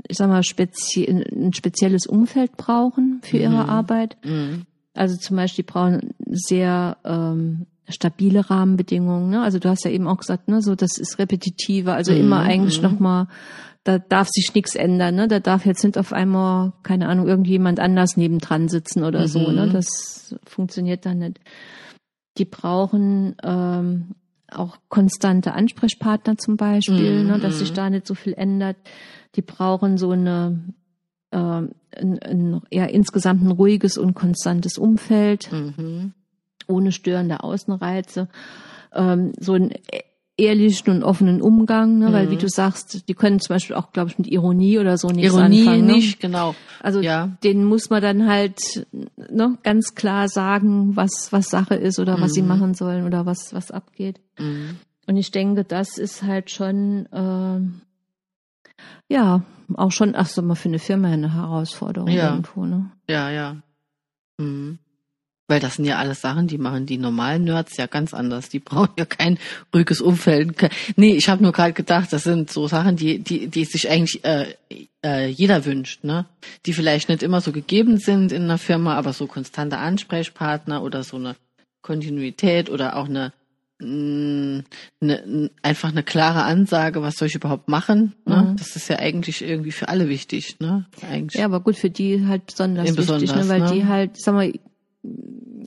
[0.08, 4.16] ich sag mal, spezi ein spezielles Umfeld brauchen für ihre Arbeit.
[4.24, 4.66] Mhm.
[4.94, 9.30] Also zum Beispiel, die brauchen sehr ähm, stabile Rahmenbedingungen.
[9.30, 9.42] Ne?
[9.42, 12.40] Also du hast ja eben auch gesagt, ne, so das ist repetitiver, also Mhm, immer
[12.40, 12.88] eigentlich mhm.
[12.90, 13.28] noch mal,
[13.82, 15.14] da darf sich nichts ändern.
[15.16, 15.28] Ne?
[15.28, 19.40] Da darf jetzt nicht auf einmal, keine Ahnung, irgendjemand anders nebendran sitzen oder so.
[19.50, 19.54] Mhm.
[19.54, 19.68] Ne?
[19.70, 21.40] Das funktioniert dann nicht.
[22.38, 24.14] Die brauchen ähm,
[24.50, 27.74] auch konstante Ansprechpartner zum Beispiel, Mhm, ne, dass sich mhm.
[27.74, 28.76] da nicht so viel ändert.
[29.34, 30.60] Die brauchen so eine
[31.32, 36.12] ähm, ein, ein, ja, insgesamt ein ruhiges und konstantes Umfeld, Mhm.
[36.66, 38.28] ohne störende Außenreize,
[38.94, 39.72] ähm, so einen
[40.36, 42.12] ehrlichen und offenen Umgang, ne?
[42.12, 42.30] weil Mhm.
[42.32, 45.32] wie du sagst, die können zum Beispiel auch, glaube ich, mit Ironie oder so nichts
[45.32, 45.86] Ironie anfangen.
[45.86, 46.50] nicht, genau.
[46.50, 46.56] Ne?
[46.80, 47.36] Also Ja.
[47.44, 48.84] denen muss man dann halt
[49.30, 52.48] ne, ganz klar sagen, was, was Sache ist oder was sie Mhm.
[52.48, 54.20] machen sollen oder was, was abgeht.
[54.38, 54.78] Mhm.
[55.06, 57.82] Und ich denke, das ist halt schon, ähm,
[59.08, 59.42] ja,
[59.74, 62.30] auch schon, ach so, mal für eine Firma eine Herausforderung Ja.
[62.30, 62.90] irgendwo, ne?
[63.08, 63.56] Ja, ja.
[64.38, 64.78] Mhm.
[65.46, 68.48] Weil das sind ja alles Sachen, die machen die normalen Nerds ja ganz anders.
[68.48, 69.38] Die brauchen ja kein
[69.74, 70.56] ruhiges Umfeld.
[70.96, 74.24] Nee, ich habe nur gerade gedacht, das sind so Sachen, die, die, die sich eigentlich
[74.24, 74.54] äh,
[75.04, 76.24] äh, jeder wünscht, ne?
[76.64, 81.02] Die vielleicht nicht immer so gegeben sind in einer Firma, aber so konstante Ansprechpartner oder
[81.02, 81.36] so eine
[81.82, 83.34] Kontinuität oder auch eine,
[83.84, 84.64] mh,
[85.00, 88.14] eine n- einfach eine klare Ansage, was soll ich überhaupt machen.
[88.24, 88.48] Ne?
[88.52, 88.56] Mhm.
[88.56, 90.86] Das ist ja eigentlich irgendwie für alle wichtig, ne?
[91.02, 91.38] Eigentlich.
[91.38, 93.48] Ja, aber gut, für die halt besonders Ja, wichtig, besonders, ne?
[93.52, 93.72] weil ne?
[93.72, 94.52] die halt, sag mal,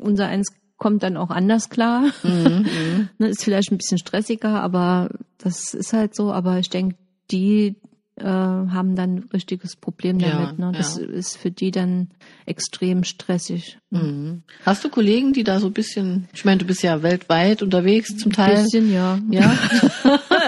[0.01, 0.47] unser eins
[0.77, 2.03] kommt dann auch anders klar.
[2.23, 3.09] Mhm, mhm.
[3.17, 3.27] ne?
[3.27, 6.31] Ist vielleicht ein bisschen stressiger, aber das ist halt so.
[6.31, 6.95] Aber ich denke,
[7.31, 7.75] die
[8.17, 10.59] äh, haben dann ein richtiges Problem Ja, damit.
[10.59, 10.71] Ne?
[10.75, 11.05] Das ja.
[11.05, 12.09] ist für die dann
[12.45, 13.77] extrem stressig.
[13.89, 13.99] ne?
[14.03, 14.43] Mhm.
[14.65, 18.17] Hast du Kollegen, die da so ein bisschen, ich meine, du bist ja weltweit unterwegs
[18.17, 18.63] zum Teil.
[18.63, 19.19] Bisschen, ja.
[19.29, 19.49] Ja,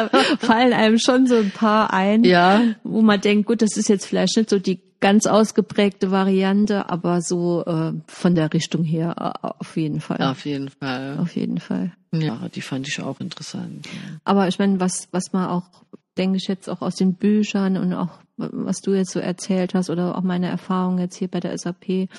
[0.40, 4.06] Fallen einem schon so ein paar ein, ja, wo man denkt, gut, das ist jetzt
[4.06, 9.48] vielleicht nicht so die ganz ausgeprägte Variante, aber so äh, von der Richtung her äh,
[9.60, 10.22] auf jeden Fall.
[10.22, 11.18] auf jeden Fall.
[11.20, 11.94] Auf jeden Fall.
[12.14, 13.88] Ja, die fand ich auch interessant.
[14.24, 15.64] Aber ich meine, was, was man auch,
[16.20, 19.90] denke ich jetzt auch aus den Büchern und auch was du jetzt so erzählt hast
[19.90, 22.10] oder auch meine Erfahrungen jetzt hier bei der SAP.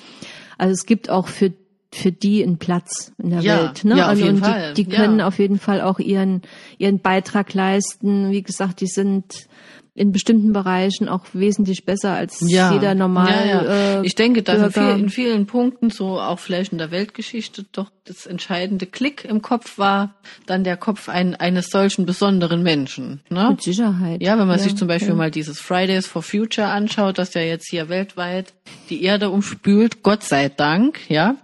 [0.57, 1.53] Also es gibt auch für
[1.93, 3.83] für die einen Platz in der Ja, Welt.
[3.83, 3.97] Ne?
[3.97, 4.97] ja, auf also, jeden und Fall, die, die ja.
[4.97, 6.41] können auf jeden Fall auch ihren
[6.77, 8.31] ihren Beitrag leisten.
[8.31, 9.47] Wie gesagt, die sind
[9.93, 13.45] in bestimmten Bereichen auch wesentlich besser als Ja, jeder normal.
[13.45, 13.99] ja, ja.
[13.99, 17.65] Äh, ich denke, dass in, viel, in vielen Punkten, so auch vielleicht in der Weltgeschichte,
[17.71, 20.15] doch das entscheidende Klick im Kopf war
[20.45, 23.21] dann der Kopf ein, eines solchen besonderen Menschen.
[23.29, 23.49] Ne?
[23.49, 24.21] mit Sicherheit.
[24.21, 25.15] Ja, wenn man sich zum Beispiel ja.
[25.15, 28.53] mal dieses Fridays for Future anschaut, das ja jetzt hier weltweit
[28.89, 31.35] die Erde umspült, Gott sei Dank, ja,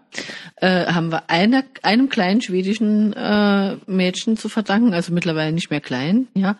[0.57, 5.81] äh, haben wir einer, einem kleinen schwedischen äh, Mädchen zu verdanken, also mittlerweile nicht mehr
[5.81, 6.57] klein, ja,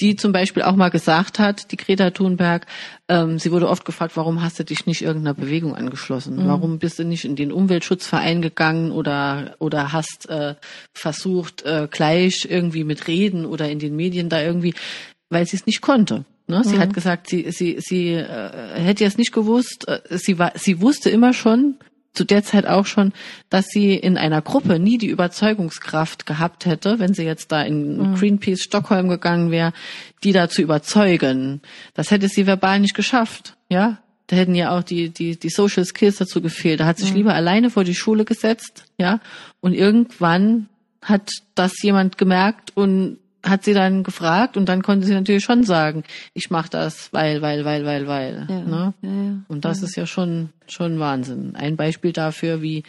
[0.00, 2.66] die zum Beispiel auch mal gesagt hat, die Greta Thunberg,
[3.08, 6.36] ähm, sie wurde oft gefragt, warum hast du dich nicht irgendeiner Bewegung angeschlossen?
[6.36, 6.46] Mhm.
[6.46, 10.54] Warum bist du nicht in den Umweltschutzverein gegangen oder oder hast äh,
[10.94, 14.74] versucht äh, gleich irgendwie mit Reden oder in den Medien da irgendwie,
[15.28, 16.24] weil sie es nicht konnte.
[16.46, 16.62] Ne?
[16.64, 16.80] Sie Mhm.
[16.80, 19.88] hat gesagt, sie sie sie äh, hätte es nicht gewusst.
[19.88, 21.76] Äh, sie war sie wusste immer schon
[22.12, 23.12] zu der Zeit auch schon,
[23.50, 27.98] dass sie in einer Gruppe nie die Überzeugungskraft gehabt hätte, wenn sie jetzt da in
[27.98, 28.14] Mhm.
[28.16, 29.72] Greenpeace Stockholm gegangen wäre,
[30.24, 31.60] die da zu überzeugen.
[31.94, 33.98] Das hätte sie verbal nicht geschafft, ja.
[34.26, 36.78] Da hätten ja auch die, die, die Social Skills dazu gefehlt.
[36.78, 39.20] Da hat sich lieber alleine vor die Schule gesetzt, ja.
[39.60, 40.68] Und irgendwann
[41.02, 45.64] hat das jemand gemerkt und hat sie dann gefragt und dann konnte sie natürlich schon
[45.64, 48.46] sagen, ich mache das, weil, weil, weil, weil, weil.
[48.48, 48.94] Ja, ne?
[49.02, 49.36] ja, ja.
[49.48, 51.54] Und das ist ja schon schon Wahnsinn.
[51.56, 52.84] Ein Beispiel dafür, wie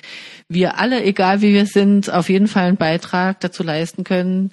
[0.48, 4.52] wir alle, egal wie wir sind, auf jeden Fall einen Beitrag dazu leisten können,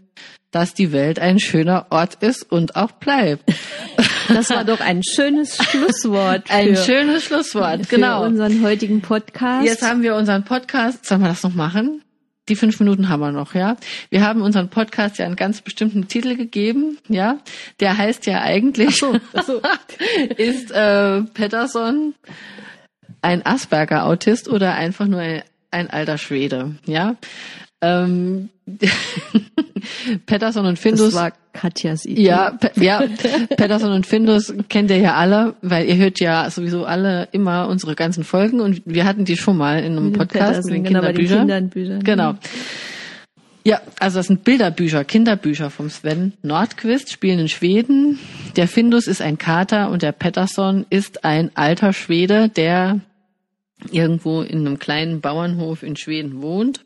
[0.50, 3.44] dass die Welt ein schöner Ort ist und auch bleibt.
[4.28, 6.50] Das war doch ein schönes Schlusswort.
[6.50, 8.26] Ein für, schönes Schlusswort, für genau.
[8.26, 9.64] unseren heutigen Podcast.
[9.64, 12.02] Jetzt haben wir unseren Podcast, sollen wir das noch machen?
[12.48, 13.76] Die fünf Minuten haben wir noch, ja.
[14.10, 17.38] Wir haben unseren Podcast ja einen ganz bestimmten Titel gegeben, ja.
[17.80, 19.02] Der heißt ja eigentlich,
[19.34, 19.60] Ach so.
[20.36, 22.14] ist äh, Patterson
[23.22, 27.16] ein Asperger-Autist oder einfach nur ein, ein alter Schwede, ja.
[27.80, 28.48] Ähm,
[30.26, 32.22] Patterson und Findus das war Katjas Idee.
[32.22, 33.02] ja, Pe ja,
[33.56, 37.94] Patterson und Findus kennt ihr ja alle, weil ihr hört ja sowieso alle immer unsere
[37.94, 41.12] ganzen Folgen und wir hatten die schon mal in einem Podcast mit den genau, bei
[41.12, 41.48] den Kinderbüchern.
[41.48, 42.02] Kinderbüchern.
[42.04, 42.34] Genau.
[43.64, 48.18] Ja, also das sind Bilderbücher, Kinderbücher vom Sven Nordquist, spielen in Schweden.
[48.56, 53.00] Der Findus ist ein Kater und der Patterson ist ein alter Schwede, der
[53.90, 56.84] irgendwo in einem kleinen Bauernhof in Schweden wohnt.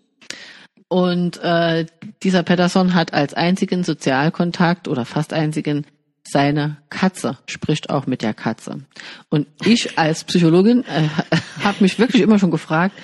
[0.92, 1.86] Und äh,
[2.22, 5.86] dieser Patterson hat als einzigen Sozialkontakt oder fast einzigen
[6.22, 8.82] seine Katze, spricht auch mit der Katze.
[9.30, 11.08] Und ich als Psychologin äh,
[11.64, 12.94] habe mich wirklich immer schon gefragt,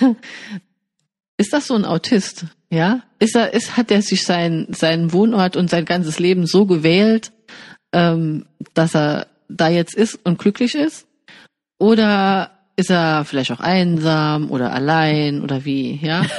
[1.36, 2.46] ist das so ein Autist?
[2.70, 6.66] Ja, ist er, ist, hat er sich sein, seinen Wohnort und sein ganzes Leben so
[6.66, 7.30] gewählt,
[7.92, 11.06] ähm, dass er da jetzt ist und glücklich ist?
[11.78, 16.00] Oder ist er vielleicht auch einsam oder allein oder wie?
[16.02, 16.26] Ja,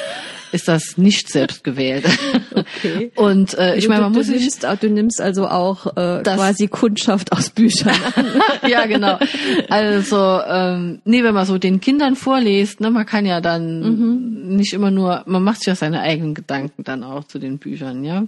[0.51, 2.05] ist das nicht selbst gewählt?
[2.53, 3.11] Okay.
[3.15, 6.23] Und äh, ich meine, man du, muss du, nimmst, auch- du nimmst also auch äh,
[6.23, 8.25] Das- quasi Kundschaft aus Büchern an.
[8.69, 9.17] ja, genau.
[9.69, 14.73] Also, ähm, nee, wenn man so den Kindern vorliest, ne, man kann ja dann nicht
[14.73, 18.23] immer nur, man macht sich ja seine eigenen Gedanken dann auch zu den Büchern, ja.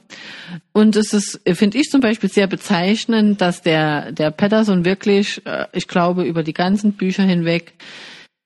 [0.74, 5.65] Und es ist, finde ich zum Beispiel sehr bezeichnend, dass der, der Patterson wirklich, äh,
[5.74, 7.74] ich glaube, über die ganzen Bücher hinweg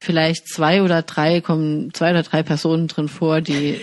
[0.06, 3.78] vielleicht zwei oder drei kommen zwei oder drei Personen drin vor, die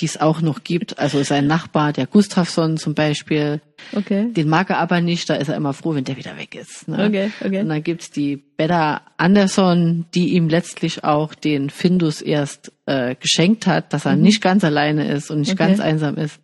[0.00, 0.98] die es auch noch gibt.
[0.98, 3.60] Also sein Nachbar, der Gustafsson zum Beispiel,
[3.92, 4.32] Okay.
[4.32, 6.88] den mag er aber nicht, da ist er immer froh, wenn der wieder weg ist.
[6.88, 7.06] Ne?
[7.06, 7.60] Okay, okay.
[7.60, 13.66] Und dann gibt's die Beda Anderson, die ihm letztlich auch den Findus erst äh, geschenkt
[13.66, 15.54] hat, dass er nicht ganz alleine ist und nicht Mhm.
[15.60, 15.66] Okay.
[15.68, 16.40] ganz einsam ist.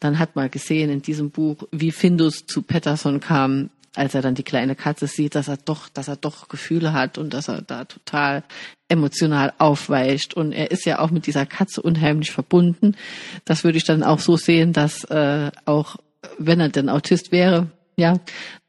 [0.00, 4.34] Dann hat man gesehen in diesem Buch, wie Findus zu Patterson kam, als er dann
[4.34, 7.62] die kleine Katze sieht, dass er doch, dass er doch Gefühle hat und dass er
[7.62, 8.42] da total
[8.88, 10.34] emotional aufweicht.
[10.34, 12.96] Und er ist ja auch mit dieser Katze unheimlich verbunden.
[13.44, 15.96] Das würde ich dann auch so sehen, dass äh, auch
[16.38, 18.18] wenn er denn Autist wäre, ja,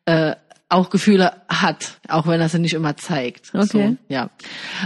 [0.05, 0.35] äh,
[0.73, 3.51] auch Gefühle hat, auch wenn er sie nicht immer zeigt.
[3.53, 3.65] Okay.
[3.65, 4.29] So, ja.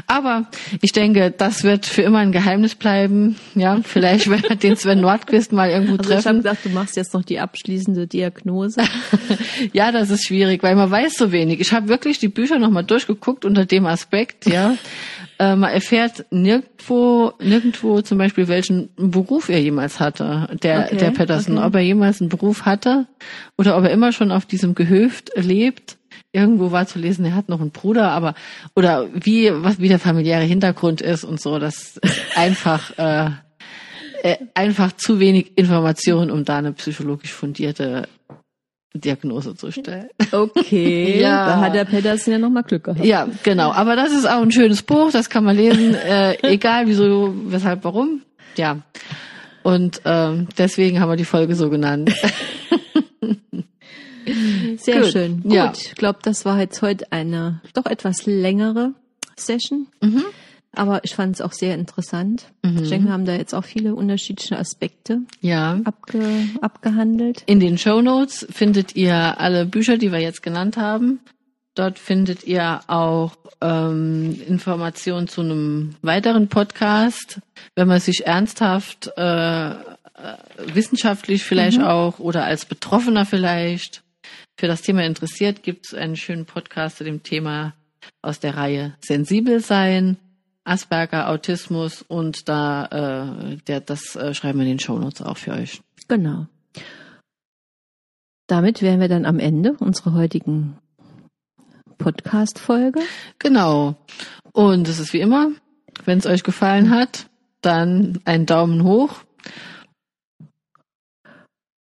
[0.05, 0.45] Aber
[0.81, 3.35] ich denke, das wird für immer ein Geheimnis bleiben.
[3.55, 6.37] Ja, vielleicht wenn wir den Sven Nordquist mal irgendwo Also ich habe treffen.
[6.43, 8.81] gesagt, du machst jetzt noch die abschließende Diagnose.
[9.73, 11.59] Ja, das ist schwierig, weil man weiß so wenig.
[11.59, 14.75] Ich habe wirklich die Bücher nochmal durchgeguckt unter dem Aspekt, ja.
[15.39, 21.11] Äh, man erfährt nirgendwo, nirgendwo zum Beispiel, welchen Beruf er jemals hatte, der, Okay, der
[21.11, 21.67] Patterson, okay.
[21.67, 23.07] ob er jemals einen Beruf hatte
[23.57, 25.97] oder ob er immer schon auf diesem Gehöft lebt.
[26.31, 28.33] Irgendwo war zu lesen, er hat noch einen Bruder, aber
[28.75, 31.59] oder wie was wie der familiäre Hintergrund ist und so.
[31.59, 32.01] Das ist
[32.35, 33.29] einfach äh,
[34.23, 38.07] äh, einfach zu wenig Information, um da eine psychologisch fundierte
[38.99, 40.09] Diagnose zu stellen.
[40.31, 41.19] Okay.
[41.27, 41.47] Ja.
[41.47, 43.03] Da hat der Pedersen ja nochmal Glück gehabt.
[43.03, 43.71] Ja, genau.
[43.71, 47.83] Aber das ist auch ein schönes Buch, das kann man lesen, äh, egal wieso, weshalb,
[47.83, 48.21] warum.
[48.55, 48.79] Ja.
[49.63, 52.13] Und ähm, deswegen haben wir die Folge so genannt.
[54.77, 55.11] Sehr Gut.
[55.11, 55.41] schön.
[55.43, 55.53] Gut.
[55.53, 55.73] Ja.
[55.75, 58.93] Ich glaube, das war jetzt heute eine doch etwas längere
[59.35, 59.87] Session.
[60.01, 60.23] Mhm.
[60.77, 62.45] Aber ich fand es auch sehr interessant.
[62.63, 65.79] Ich denke, wir haben da jetzt auch viele unterschiedliche Aspekte Ja.
[65.85, 66.21] abge
[66.61, 67.43] abgehandelt.
[67.47, 71.19] In den Show Notes findet ihr alle Bücher, die wir jetzt genannt haben.
[71.75, 77.39] Dort findet ihr auch ähm, Informationen zu einem weiteren Podcast,
[77.75, 79.73] wenn man sich ernsthaft äh, äh,
[80.73, 84.03] wissenschaftlich vielleicht auch oder als Betroffener vielleicht
[84.59, 87.73] für das Thema interessiert, gibt es einen schönen Podcast zu dem Thema
[88.21, 90.17] aus der Reihe Sensibel sein,
[90.67, 92.85] Asperger, Autismus und da
[93.51, 95.81] äh, der, das äh, schreiben wir in den Show Notes auch für euch.
[96.07, 96.47] Genau.
[98.47, 100.77] Damit wären wir dann am Ende unserer heutigen
[101.97, 103.01] Podcast-Folge.
[103.39, 103.95] Genau.
[104.53, 105.51] Und es ist wie immer,
[106.05, 107.29] wenn es euch gefallen hat,
[107.61, 109.15] dann einen Daumen hoch.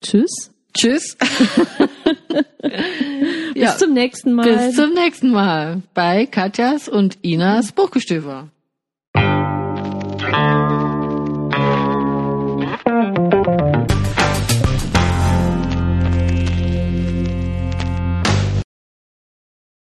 [0.01, 0.51] Tschüss.
[0.73, 1.17] Tschüss.
[3.55, 4.57] ja, Bis zum nächsten Mal.
[4.57, 8.49] bis zum nächsten Mal bei Katjas und Inas Buchgestöber.
[10.33, 10.62] Thank you.